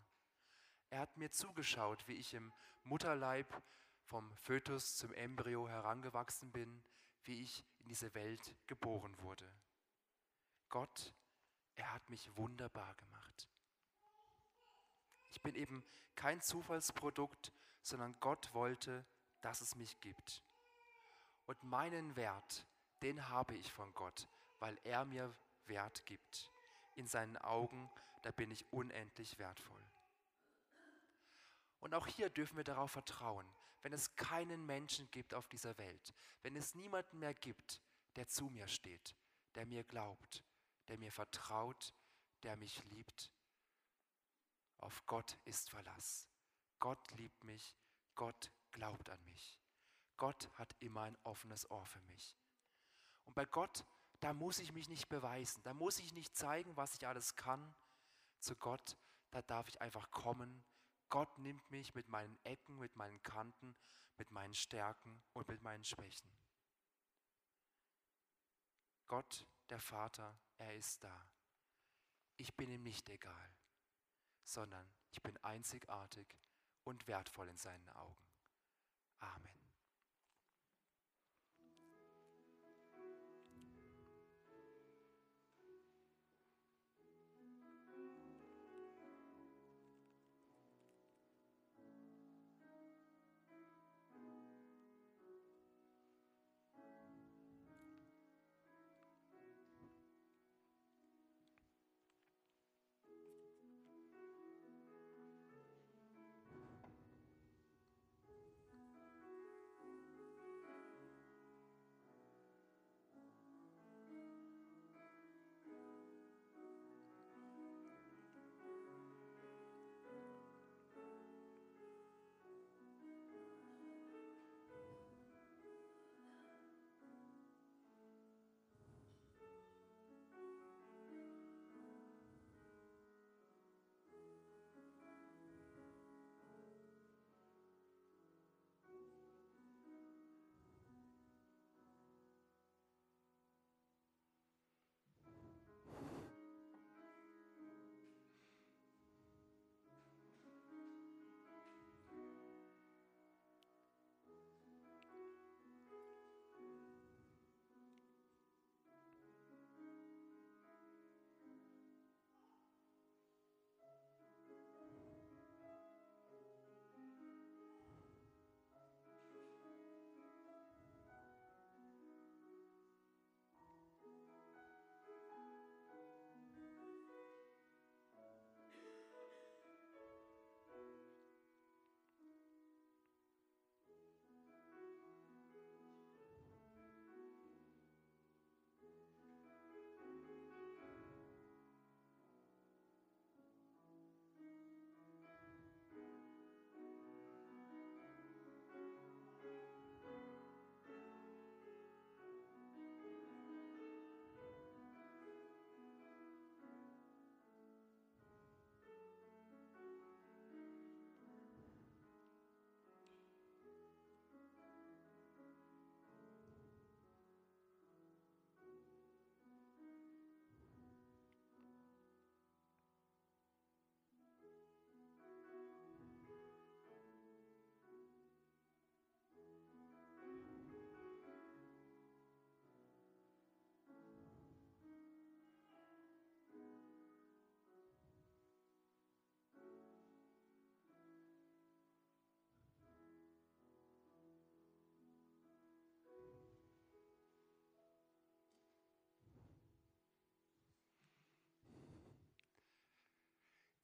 [0.90, 2.52] Er hat mir zugeschaut, wie ich im
[2.84, 3.62] Mutterleib
[4.04, 6.82] vom Fötus zum Embryo herangewachsen bin,
[7.24, 9.50] wie ich in diese Welt geboren wurde.
[10.68, 11.12] Gott,
[11.78, 13.48] er hat mich wunderbar gemacht.
[15.30, 15.84] Ich bin eben
[16.16, 19.04] kein Zufallsprodukt, sondern Gott wollte,
[19.40, 20.42] dass es mich gibt.
[21.46, 22.66] Und meinen Wert,
[23.02, 24.26] den habe ich von Gott,
[24.58, 25.34] weil er mir
[25.66, 26.50] Wert gibt.
[26.96, 27.88] In seinen Augen,
[28.22, 29.80] da bin ich unendlich wertvoll.
[31.78, 33.46] Und auch hier dürfen wir darauf vertrauen,
[33.82, 36.12] wenn es keinen Menschen gibt auf dieser Welt,
[36.42, 37.80] wenn es niemanden mehr gibt,
[38.16, 39.14] der zu mir steht,
[39.54, 40.42] der mir glaubt,
[40.88, 41.94] der mir vertraut,
[42.42, 43.33] der mich liebt.
[44.79, 46.29] Auf Gott ist Verlass.
[46.79, 47.77] Gott liebt mich,
[48.14, 49.59] Gott glaubt an mich.
[50.16, 52.37] Gott hat immer ein offenes Ohr für mich.
[53.24, 53.85] Und bei Gott,
[54.20, 57.74] da muss ich mich nicht beweisen, da muss ich nicht zeigen, was ich alles kann.
[58.40, 58.96] Zu Gott,
[59.31, 60.64] da darf ich einfach kommen.
[61.09, 63.77] Gott nimmt mich mit meinen Ecken, mit meinen Kanten,
[64.16, 66.31] mit meinen Stärken und mit meinen Schwächen.
[69.07, 71.28] Gott, der Vater, er ist da.
[72.36, 73.56] Ich bin ihm nicht egal,
[74.44, 76.36] sondern ich bin einzigartig
[76.84, 78.24] und wertvoll in seinen Augen.
[79.20, 79.57] Amen.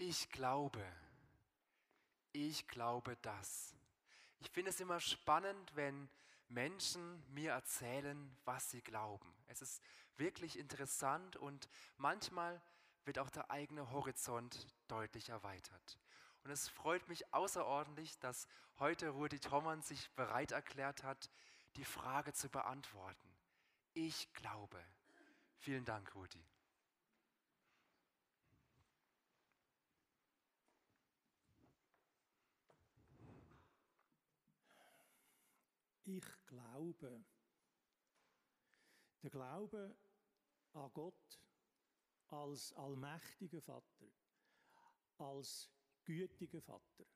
[0.07, 0.85] Ich glaube,
[2.33, 3.75] ich glaube das.
[4.39, 6.11] Ich finde es immer spannend, wenn
[6.51, 9.35] Menschen mir erzählen, was sie glauben.
[9.47, 9.83] Es ist
[10.19, 12.61] wirklich interessant und manchmal
[13.07, 15.99] wird auch der eigene Horizont deutlich erweitert.
[16.43, 18.47] Und es freut mich außerordentlich, dass
[18.79, 21.31] heute Rudi Thomann sich bereit erklärt hat,
[21.77, 23.35] die Frage zu beantworten.
[23.95, 24.85] Ich glaube.
[25.57, 26.45] Vielen Dank, Rudi.
[36.05, 37.25] Ich glaube.
[39.23, 39.97] Der Glaube
[40.75, 41.41] an Gott
[42.29, 44.07] als allmächtiger Vater,
[45.17, 45.71] als
[46.05, 47.07] gütiger Vater,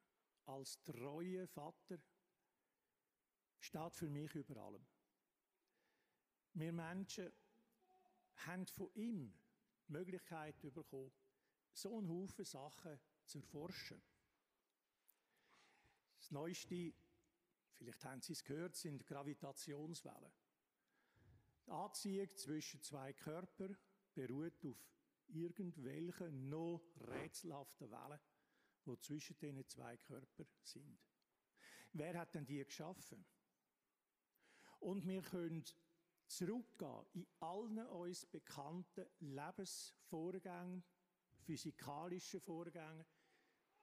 [0.47, 1.99] als treuer Vater,
[3.59, 4.87] steht für mich über allem.
[6.55, 7.31] Wir Menschen
[8.47, 9.35] haben von ihm
[9.87, 11.13] die Möglichkeit bekommen,
[11.73, 14.01] so einen Haufen Sachen zu erforschen.
[16.19, 16.95] Das Neueste,
[17.79, 20.33] vielleicht haben Sie es gehört, sind Gravitationswellen.
[21.67, 23.77] Die Anziehung zwischen zwei Körpern
[24.15, 24.77] beruht auf
[25.29, 28.21] irgendwelchen noch rätselhaften Wellen,
[28.87, 30.99] die zwischen diesen zwei Körpern sind.
[31.93, 33.25] Wer hat denn die geschaffen?
[34.81, 35.65] Und wir können
[36.27, 40.85] zurückgehen in allen uns bekannten Lebensvorgängen,
[41.41, 43.05] physikalischen Vorgängen.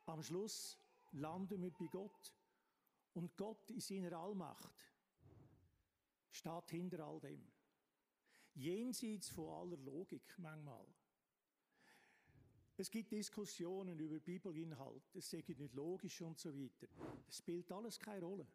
[0.06, 0.80] Am Schluss
[1.12, 2.34] landen wir bei Gott.
[3.16, 4.86] Und Gott in seiner Allmacht
[6.32, 7.50] steht hinter all dem.
[8.54, 10.86] Jenseits von aller Logik manchmal.
[12.78, 16.88] Es gibt Diskussionen über Bibelinhalt, es sei nicht logisch und so weiter.
[17.26, 18.48] Das spielt alles keine Rolle.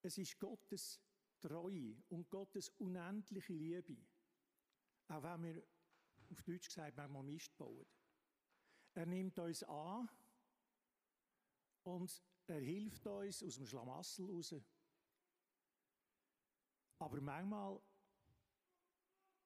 [0.00, 0.98] Es ist Gottes
[1.40, 3.98] Treue und Gottes unendliche Liebe.
[5.08, 5.62] Auch wenn wir,
[6.30, 7.86] auf Deutsch gesagt, manchmal Mist bauen.
[8.94, 10.08] Er nimmt uns an
[11.82, 14.54] und er hilft uns aus dem Schlamassel raus.
[16.98, 17.80] Aber manchmal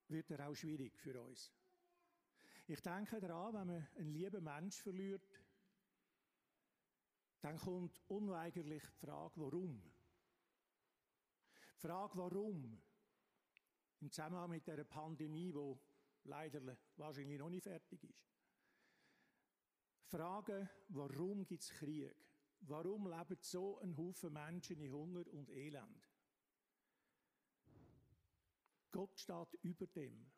[0.07, 1.51] wird er auch schwierig für uns.
[2.67, 5.41] Ich denke daran, wenn man einen lieben Mensch verliert,
[7.41, 9.81] dann kommt unweigerlich die Frage, warum?
[11.75, 12.81] Die Frage, warum?
[14.01, 15.79] Im Zusammenhang mit der Pandemie, wo
[16.23, 16.59] leider
[16.97, 18.27] wahrscheinlich noch nicht fertig ist.
[20.07, 22.15] Frage, warum gibt es Krieg?
[22.67, 26.09] Warum leben so ein Haufen Menschen in Hunger und Elend?
[28.91, 30.31] Gott steht über dem.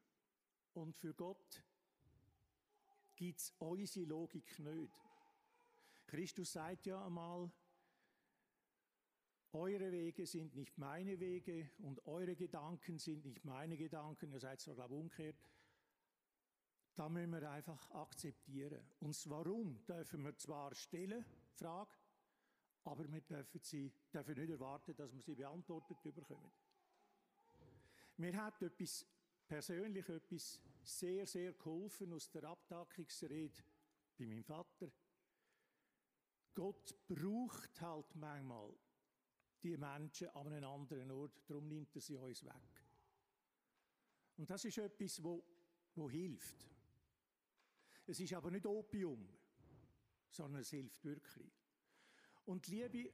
[0.73, 1.63] Und für Gott
[3.15, 4.91] gibt es unsere Logik nicht.
[6.05, 7.51] Christus sagt ja einmal,
[9.53, 14.32] eure Wege sind nicht meine Wege und eure Gedanken sind nicht meine Gedanken.
[14.34, 15.38] Ihr seid zwar, glaube ich, umgekehrt.
[16.95, 18.84] Da müssen wir einfach akzeptieren.
[18.99, 21.23] Und das Warum dürfen wir zwar stellen,
[21.53, 21.95] Frage,
[22.88, 26.51] aber wir dürfen, sie, dürfen nicht erwarten, dass wir sie beantwortet bekommen.
[28.15, 29.05] Mir hat etwas,
[29.45, 33.61] persönlich etwas sehr, sehr geholfen aus der Abtakungsrede
[34.17, 34.89] bei meinem Vater.
[36.53, 38.73] Gott braucht halt manchmal
[39.61, 42.85] die Menschen an einem anderen Ort, darum nimmt er sie uns weg.
[44.38, 45.43] Und das ist etwas, wo,
[45.93, 46.65] wo hilft.
[48.05, 49.27] Es ist aber nicht Opium,
[50.29, 51.66] sondern es hilft wirklich.
[52.47, 53.13] Und die Liebe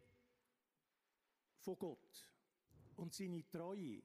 [1.58, 2.32] von Gott
[2.98, 4.04] und seine Treue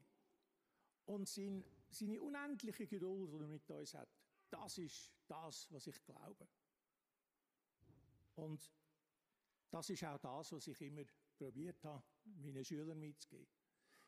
[1.04, 4.08] und sein, seine unendliche Geduld, die er mit uns hat,
[4.48, 6.48] das ist das, was ich glaube.
[8.36, 8.72] Und
[9.70, 11.04] das ist auch das, was ich immer
[11.36, 13.52] probiert habe, meinen Schülern mitzugeben.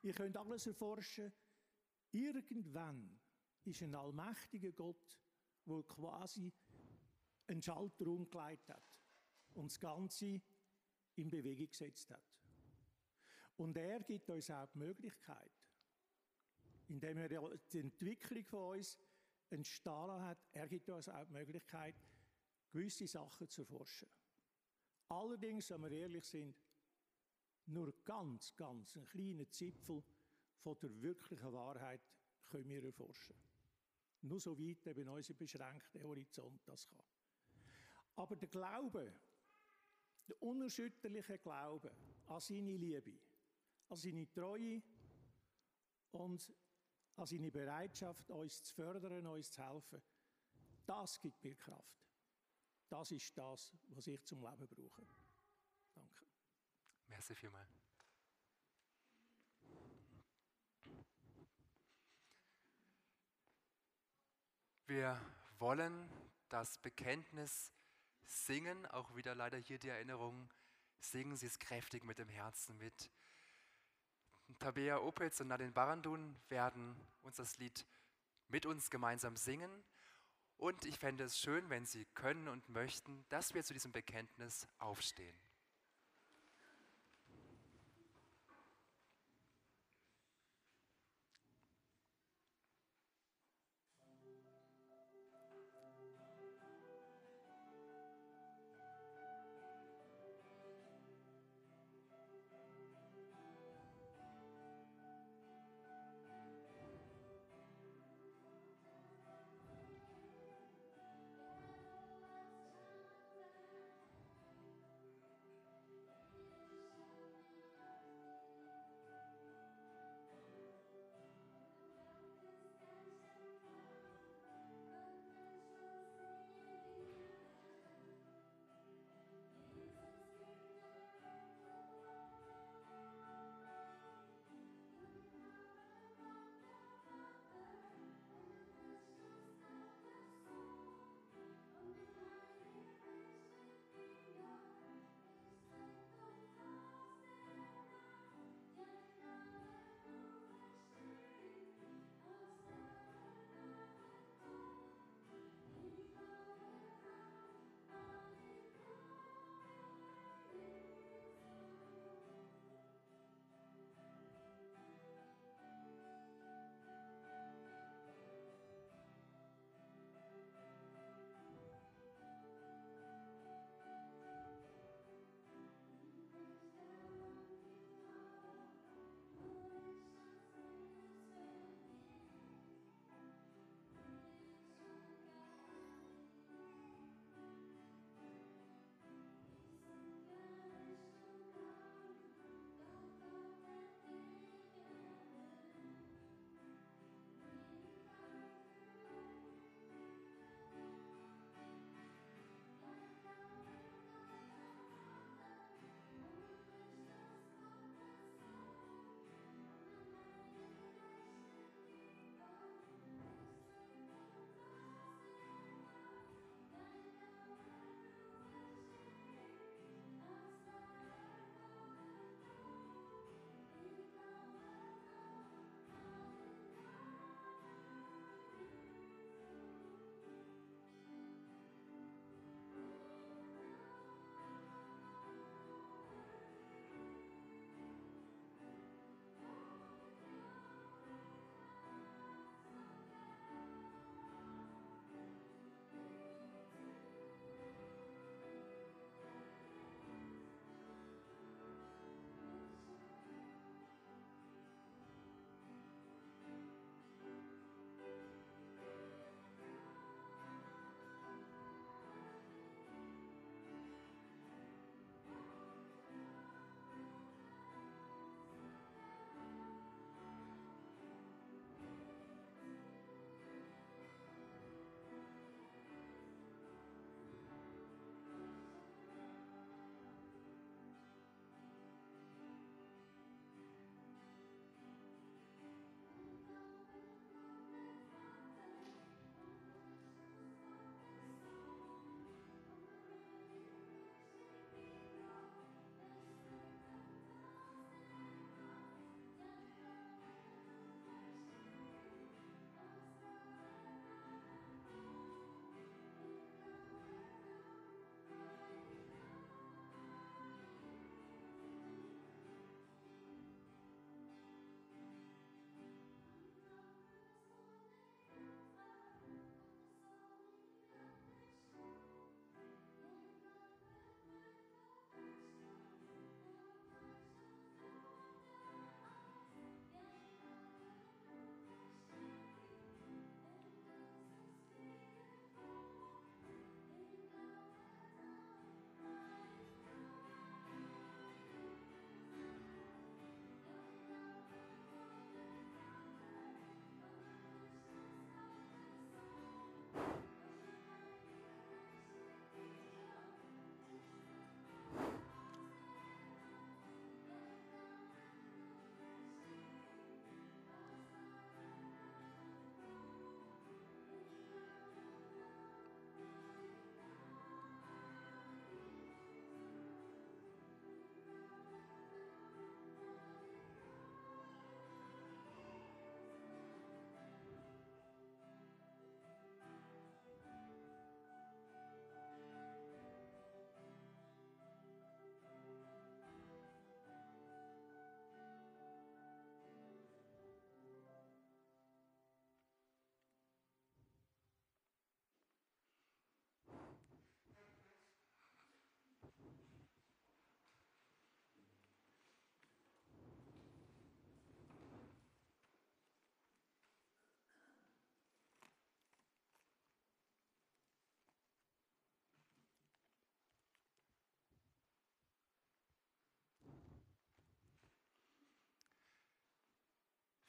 [0.00, 1.30] Ihr könnt alles erforschen.
[2.12, 3.20] Irgendwann
[3.64, 5.20] ist ein allmächtiger Gott,
[5.66, 6.50] der quasi
[7.46, 8.96] einen Schalter umgelegt hat
[9.52, 10.40] und das Ganze
[11.20, 12.22] in Bewegung gesetzt hat.
[13.56, 15.52] Und er gibt uns auch die Möglichkeit,
[16.88, 18.98] indem er die Entwicklung von uns
[19.50, 21.94] entstanden hat, er gibt uns auch die Möglichkeit,
[22.70, 24.08] gewisse Sachen zu erforschen.
[25.08, 26.56] Allerdings, wenn wir ehrlich sind,
[27.66, 30.02] nur ganz, ganz einen kleinen Zipfel
[30.58, 32.00] von der wirklichen Wahrheit
[32.48, 33.36] können wir erforschen.
[34.22, 37.06] Nur so weit eben unser beschränkter Horizont das kann.
[38.16, 39.12] Aber der Glaube,
[40.30, 41.90] der unerschütterliche Glaube
[42.28, 43.18] an seine Liebe,
[43.88, 44.82] an seine Treue
[46.12, 46.52] und
[47.16, 50.00] an seine Bereitschaft, uns zu fördern, uns zu helfen,
[50.86, 52.00] das gibt mir Kraft.
[52.88, 55.06] Das ist das, was ich zum Leben brauche.
[55.94, 56.26] Danke.
[57.08, 57.70] Merci vielmals.
[64.86, 65.20] Wir
[65.58, 66.08] wollen
[66.48, 67.72] das Bekenntnis
[68.30, 70.48] singen, auch wieder leider hier die Erinnerung,
[71.00, 73.10] singen Sie es kräftig mit dem Herzen mit.
[74.58, 77.86] Tabea Opitz und Nadine Barandun werden uns das Lied
[78.48, 79.70] mit uns gemeinsam singen.
[80.56, 84.68] Und ich fände es schön, wenn Sie können und möchten, dass wir zu diesem Bekenntnis
[84.78, 85.36] aufstehen.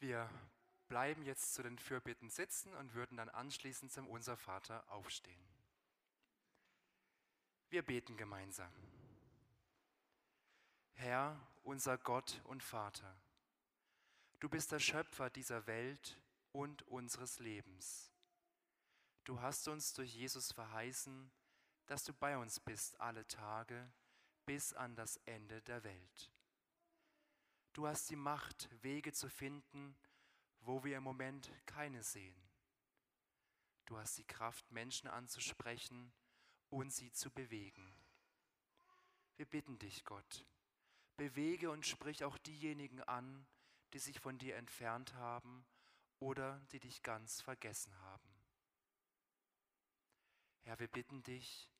[0.01, 0.27] Wir
[0.87, 5.45] bleiben jetzt zu den Fürbitten sitzen und würden dann anschließend zum Unser Vater aufstehen.
[7.69, 8.73] Wir beten gemeinsam.
[10.93, 13.15] Herr, unser Gott und Vater,
[14.39, 16.19] du bist der Schöpfer dieser Welt
[16.51, 18.11] und unseres Lebens.
[19.23, 21.31] Du hast uns durch Jesus verheißen,
[21.85, 23.93] dass du bei uns bist alle Tage
[24.47, 26.30] bis an das Ende der Welt.
[27.73, 29.95] Du hast die Macht, Wege zu finden,
[30.59, 32.35] wo wir im Moment keine sehen.
[33.85, 36.11] Du hast die Kraft, Menschen anzusprechen
[36.69, 37.93] und sie zu bewegen.
[39.37, 40.45] Wir bitten dich, Gott,
[41.15, 43.47] bewege und sprich auch diejenigen an,
[43.93, 45.65] die sich von dir entfernt haben
[46.19, 48.29] oder die dich ganz vergessen haben.
[50.61, 51.71] Herr, wir bitten dich,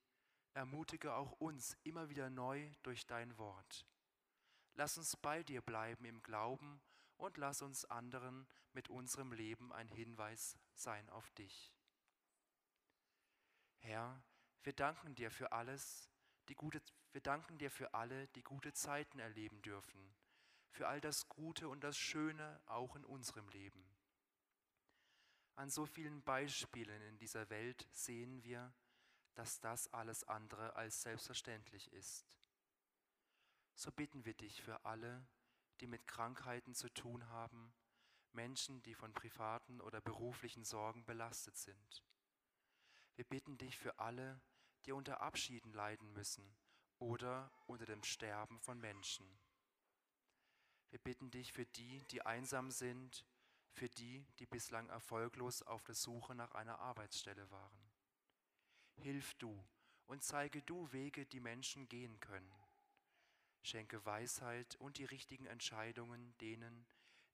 [0.53, 3.85] ermutige auch uns immer wieder neu durch dein Wort.
[4.75, 6.81] Lass uns bei dir bleiben im Glauben
[7.17, 11.73] und lass uns anderen mit unserem Leben ein Hinweis sein auf dich.
[13.79, 14.23] Herr,
[14.63, 16.09] wir danken dir für alles,
[16.47, 20.15] die gute, wir danken dir für alle, die gute Zeiten erleben dürfen,
[20.71, 23.85] für all das Gute und das Schöne auch in unserem Leben.
[25.55, 28.73] An so vielen Beispielen in dieser Welt sehen wir,
[29.35, 32.40] dass das alles andere als selbstverständlich ist
[33.75, 35.25] so bitten wir dich für alle,
[35.79, 37.73] die mit Krankheiten zu tun haben,
[38.33, 42.03] Menschen, die von privaten oder beruflichen Sorgen belastet sind.
[43.15, 44.41] Wir bitten dich für alle,
[44.85, 46.55] die unter Abschieden leiden müssen
[46.99, 49.27] oder unter dem Sterben von Menschen.
[50.89, 53.25] Wir bitten dich für die, die einsam sind,
[53.71, 57.91] für die, die bislang erfolglos auf der Suche nach einer Arbeitsstelle waren.
[58.95, 59.65] Hilf du
[60.05, 62.60] und zeige du Wege, die Menschen gehen können.
[63.63, 66.85] Schenke Weisheit und die richtigen Entscheidungen denen,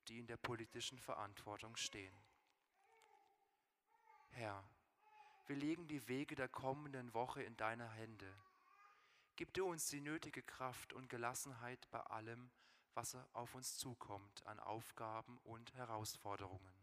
[0.08, 2.16] die in der politischen Verantwortung stehen.
[4.32, 4.64] Herr,
[5.48, 8.34] wir legen die Wege der kommenden Woche in deine Hände.
[9.38, 12.52] Gib du uns die nötige Kraft und Gelassenheit bei allem,
[12.94, 16.74] was auf uns zukommt an Aufgaben und Herausforderungen.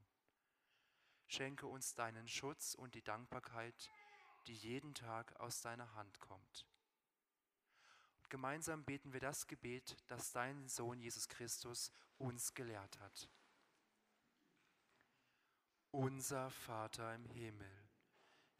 [1.26, 3.90] Schenke uns deinen Schutz und die Dankbarkeit,
[4.46, 6.66] die jeden Tag aus deiner Hand kommt.
[8.34, 13.30] Gemeinsam beten wir das Gebet, das dein Sohn Jesus Christus uns gelehrt hat.
[15.92, 17.88] Unser Vater im Himmel,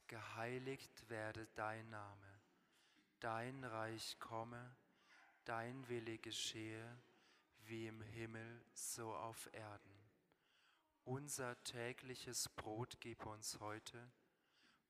[0.07, 2.41] geheiligt werde dein Name,
[3.19, 4.77] dein Reich komme,
[5.45, 7.03] dein Wille geschehe,
[7.65, 10.09] wie im Himmel so auf Erden.
[11.03, 14.13] Unser tägliches Brot gib uns heute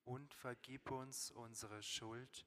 [0.05, 2.47] und vergib uns unsere Schuld,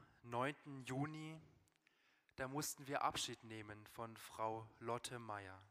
[0.31, 0.85] 9.
[0.85, 1.37] Juni,
[2.37, 5.61] da mussten wir Abschied nehmen von Frau Lotte Meyer.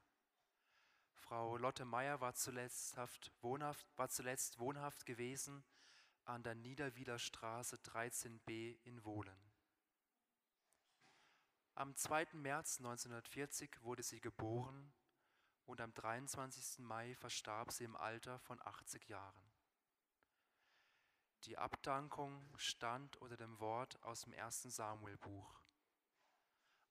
[1.15, 2.95] Frau Lotte Meyer war zuletzt,
[3.41, 5.65] wohnhaft, war zuletzt wohnhaft gewesen
[6.27, 9.51] an der Niederwieder Straße 13b in Wohlen.
[11.75, 12.27] Am 2.
[12.35, 14.93] März 1940 wurde sie geboren
[15.65, 16.81] und am 23.
[16.81, 19.50] Mai verstarb sie im Alter von 80 Jahren.
[21.45, 25.61] Die Abdankung stand unter dem Wort aus dem ersten Samuelbuch.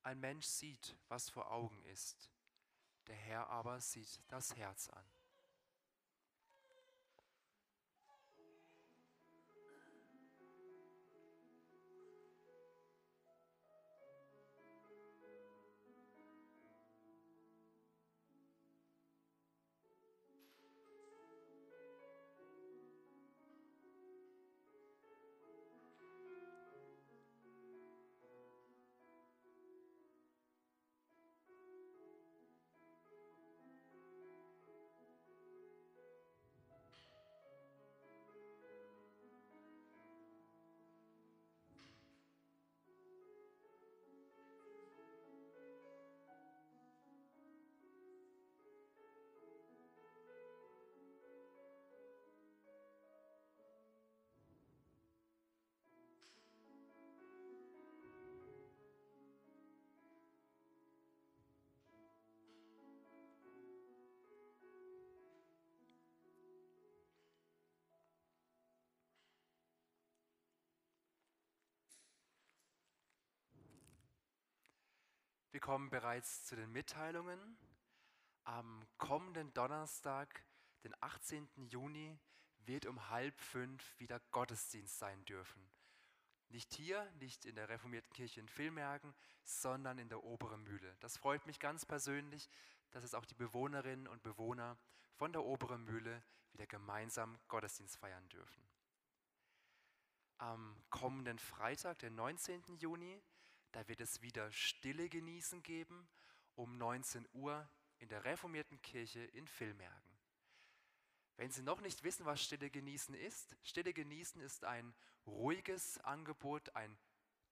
[0.01, 2.31] Ein Mensch sieht, was vor Augen ist,
[3.07, 5.05] der Herr aber sieht das Herz an.
[75.51, 77.57] Wir kommen bereits zu den Mitteilungen.
[78.43, 80.43] Am kommenden Donnerstag,
[80.83, 81.49] den 18.
[81.69, 82.19] Juni,
[82.65, 85.67] wird um halb fünf wieder Gottesdienst sein dürfen.
[86.49, 90.95] Nicht hier, nicht in der reformierten Kirche in Villmergen, sondern in der Oberen Mühle.
[90.99, 92.49] Das freut mich ganz persönlich,
[92.91, 94.77] dass es auch die Bewohnerinnen und Bewohner
[95.15, 98.63] von der Oberen Mühle wieder gemeinsam Gottesdienst feiern dürfen.
[100.37, 102.77] Am kommenden Freitag, den 19.
[102.77, 103.21] Juni,
[103.71, 106.07] da wird es wieder Stille genießen geben
[106.55, 110.19] um 19 Uhr in der reformierten Kirche in Villmergen.
[111.37, 114.93] Wenn Sie noch nicht wissen, was Stille genießen ist, Stille genießen ist ein
[115.25, 116.97] ruhiges Angebot, ein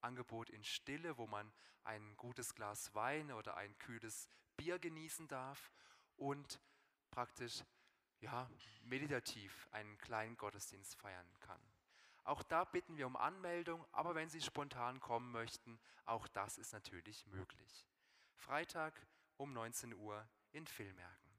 [0.00, 1.50] Angebot in Stille, wo man
[1.84, 5.72] ein gutes Glas Wein oder ein kühles Bier genießen darf
[6.16, 6.60] und
[7.10, 7.64] praktisch
[8.20, 8.50] ja,
[8.82, 11.60] meditativ einen kleinen Gottesdienst feiern kann.
[12.28, 16.74] Auch da bitten wir um Anmeldung, aber wenn Sie spontan kommen möchten, auch das ist
[16.74, 17.86] natürlich möglich.
[18.34, 19.00] Freitag
[19.38, 21.30] um 19 Uhr in Villmergen.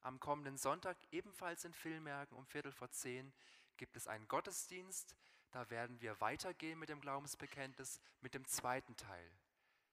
[0.00, 3.32] Am kommenden Sonntag ebenfalls in Villmergen um Viertel vor zehn
[3.76, 5.14] gibt es einen Gottesdienst.
[5.52, 9.30] Da werden wir weitergehen mit dem Glaubensbekenntnis mit dem zweiten Teil.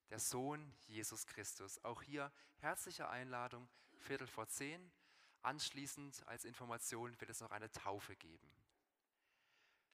[0.10, 1.86] Der Sohn Jesus Christus.
[1.86, 3.70] Auch hier herzliche Einladung,
[4.00, 4.92] Viertel vor zehn.
[5.44, 8.57] Anschließend als Information wird es noch eine Taufe geben.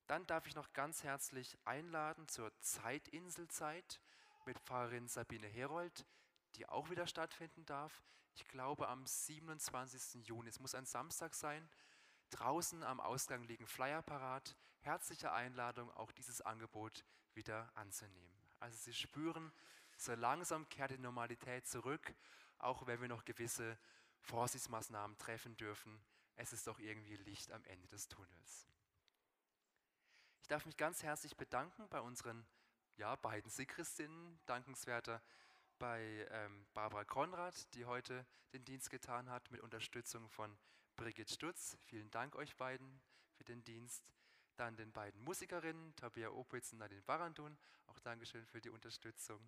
[0.07, 4.01] Dann darf ich noch ganz herzlich einladen zur Zeitinselzeit
[4.45, 6.05] mit Pfarrerin Sabine Herold,
[6.55, 8.03] die auch wieder stattfinden darf.
[8.35, 10.27] Ich glaube am 27.
[10.27, 10.49] Juni.
[10.49, 11.69] Es muss ein Samstag sein.
[12.31, 14.55] Draußen am Ausgang liegen Flyer parat.
[14.81, 18.33] Herzliche Einladung, auch dieses Angebot wieder anzunehmen.
[18.59, 19.53] Also Sie spüren,
[19.97, 22.13] so langsam kehrt die Normalität zurück,
[22.57, 23.77] auch wenn wir noch gewisse
[24.21, 26.03] Vorsichtsmaßnahmen treffen dürfen.
[26.35, 28.67] Es ist doch irgendwie Licht am Ende des Tunnels.
[30.53, 32.45] Ich darf mich ganz herzlich bedanken bei unseren
[32.97, 35.19] ja, beiden Sikristinnen, dankenswerter
[35.79, 38.23] bei ähm, Barbara Konrad, die heute
[38.53, 40.55] den Dienst getan hat, mit Unterstützung von
[40.95, 41.75] Brigitte Stutz.
[41.87, 43.01] Vielen Dank euch beiden
[43.31, 44.13] für den Dienst.
[44.55, 49.39] Dann den beiden Musikerinnen, Tabea Opitz und Nadine Barandun, auch Dankeschön für die Unterstützung.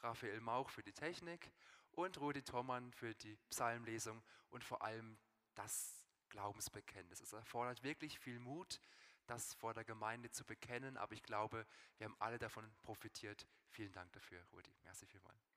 [0.00, 1.50] Raphael Mauch für die Technik
[1.92, 5.16] und Rudi Thommann für die Psalmlesung und vor allem
[5.54, 7.22] das Glaubensbekenntnis.
[7.22, 8.82] Es erfordert wirklich viel Mut,
[9.26, 11.66] das vor der Gemeinde zu bekennen, aber ich glaube,
[11.98, 13.46] wir haben alle davon profitiert.
[13.70, 14.74] Vielen Dank dafür, Rudi.
[14.82, 15.52] Merci vielmals.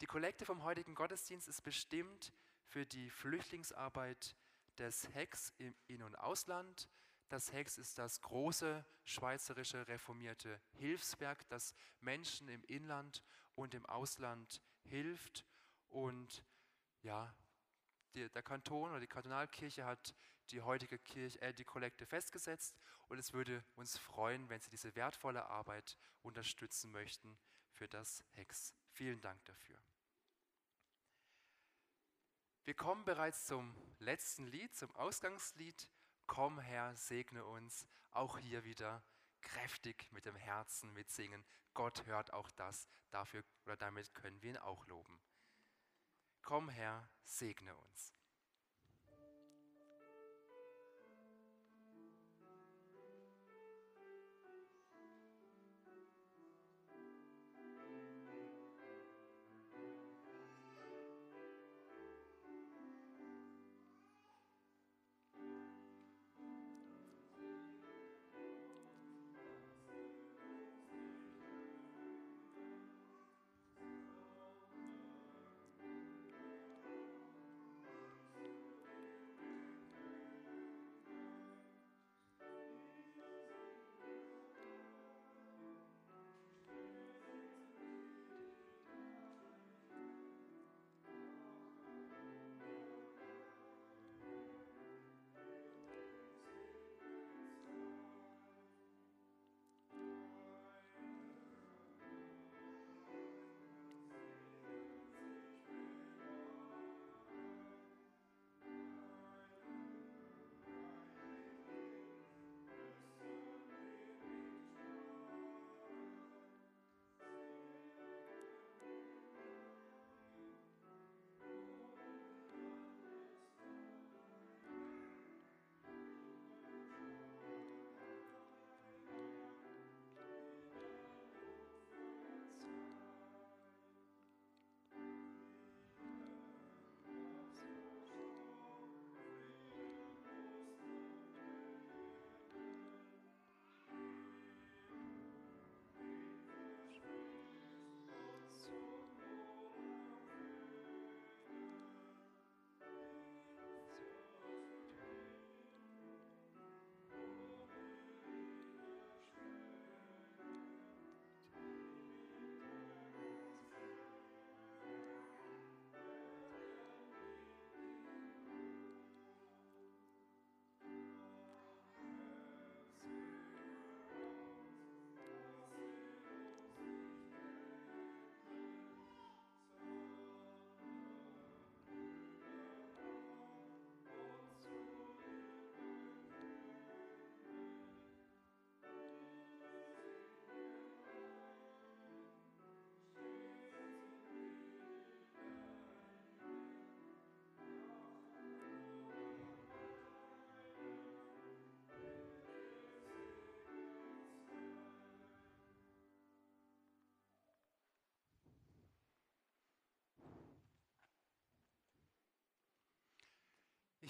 [0.00, 2.32] Die Kollekte vom heutigen Gottesdienst ist bestimmt
[2.64, 4.34] für die Flüchtlingsarbeit
[4.78, 6.88] des HEX im In- und Ausland.
[7.28, 13.22] Das HEX ist das große schweizerische reformierte Hilfswerk, das Menschen im Inland
[13.54, 15.46] und im Ausland hilft.
[15.88, 16.44] Und
[17.02, 17.32] ja,
[18.14, 20.14] der Kanton oder die Kantonalkirche hat
[20.52, 22.76] die heutige Kirche, äh, die Kollekte festgesetzt
[23.08, 27.38] und es würde uns freuen, wenn Sie diese wertvolle Arbeit unterstützen möchten
[27.72, 28.74] für das Hex.
[28.92, 29.82] Vielen Dank dafür.
[32.64, 35.88] Wir kommen bereits zum letzten Lied, zum Ausgangslied.
[36.26, 37.86] Komm Herr, segne uns.
[38.12, 39.02] Auch hier wieder
[39.40, 41.44] kräftig mit dem Herzen mitsingen.
[41.74, 42.88] Gott hört auch das.
[43.10, 45.20] Dafür oder damit können wir ihn auch loben.
[46.42, 48.14] Komm Herr, segne uns.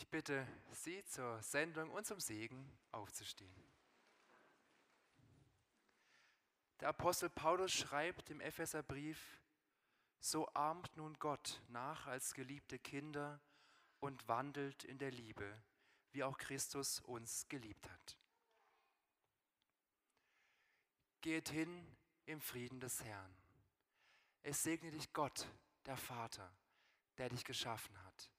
[0.03, 3.55] Ich bitte Sie zur Sendung und zum Segen aufzustehen.
[6.81, 9.41] Der Apostel Paulus schreibt im Epheserbrief,
[10.19, 13.41] so ahmt nun Gott nach als geliebte Kinder
[14.01, 15.63] und wandelt in der Liebe,
[16.11, 18.19] wie auch Christus uns geliebt hat.
[21.21, 21.87] Geht hin
[22.27, 23.37] im Frieden des Herrn.
[24.43, 25.47] Es segne dich Gott,
[25.87, 26.53] der Vater,
[27.19, 28.33] der dich geschaffen hat.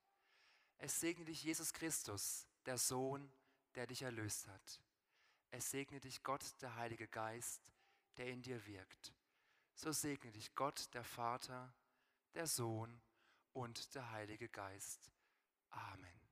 [0.77, 3.31] Es segne dich Jesus Christus, der Sohn,
[3.75, 4.81] der dich erlöst hat.
[5.51, 7.71] Es segne dich Gott, der Heilige Geist,
[8.17, 9.13] der in dir wirkt.
[9.75, 11.73] So segne dich Gott, der Vater,
[12.33, 13.01] der Sohn
[13.53, 15.11] und der Heilige Geist.
[15.69, 16.22] Amen.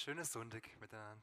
[0.00, 1.20] Ein schönes Sonntag miteinander.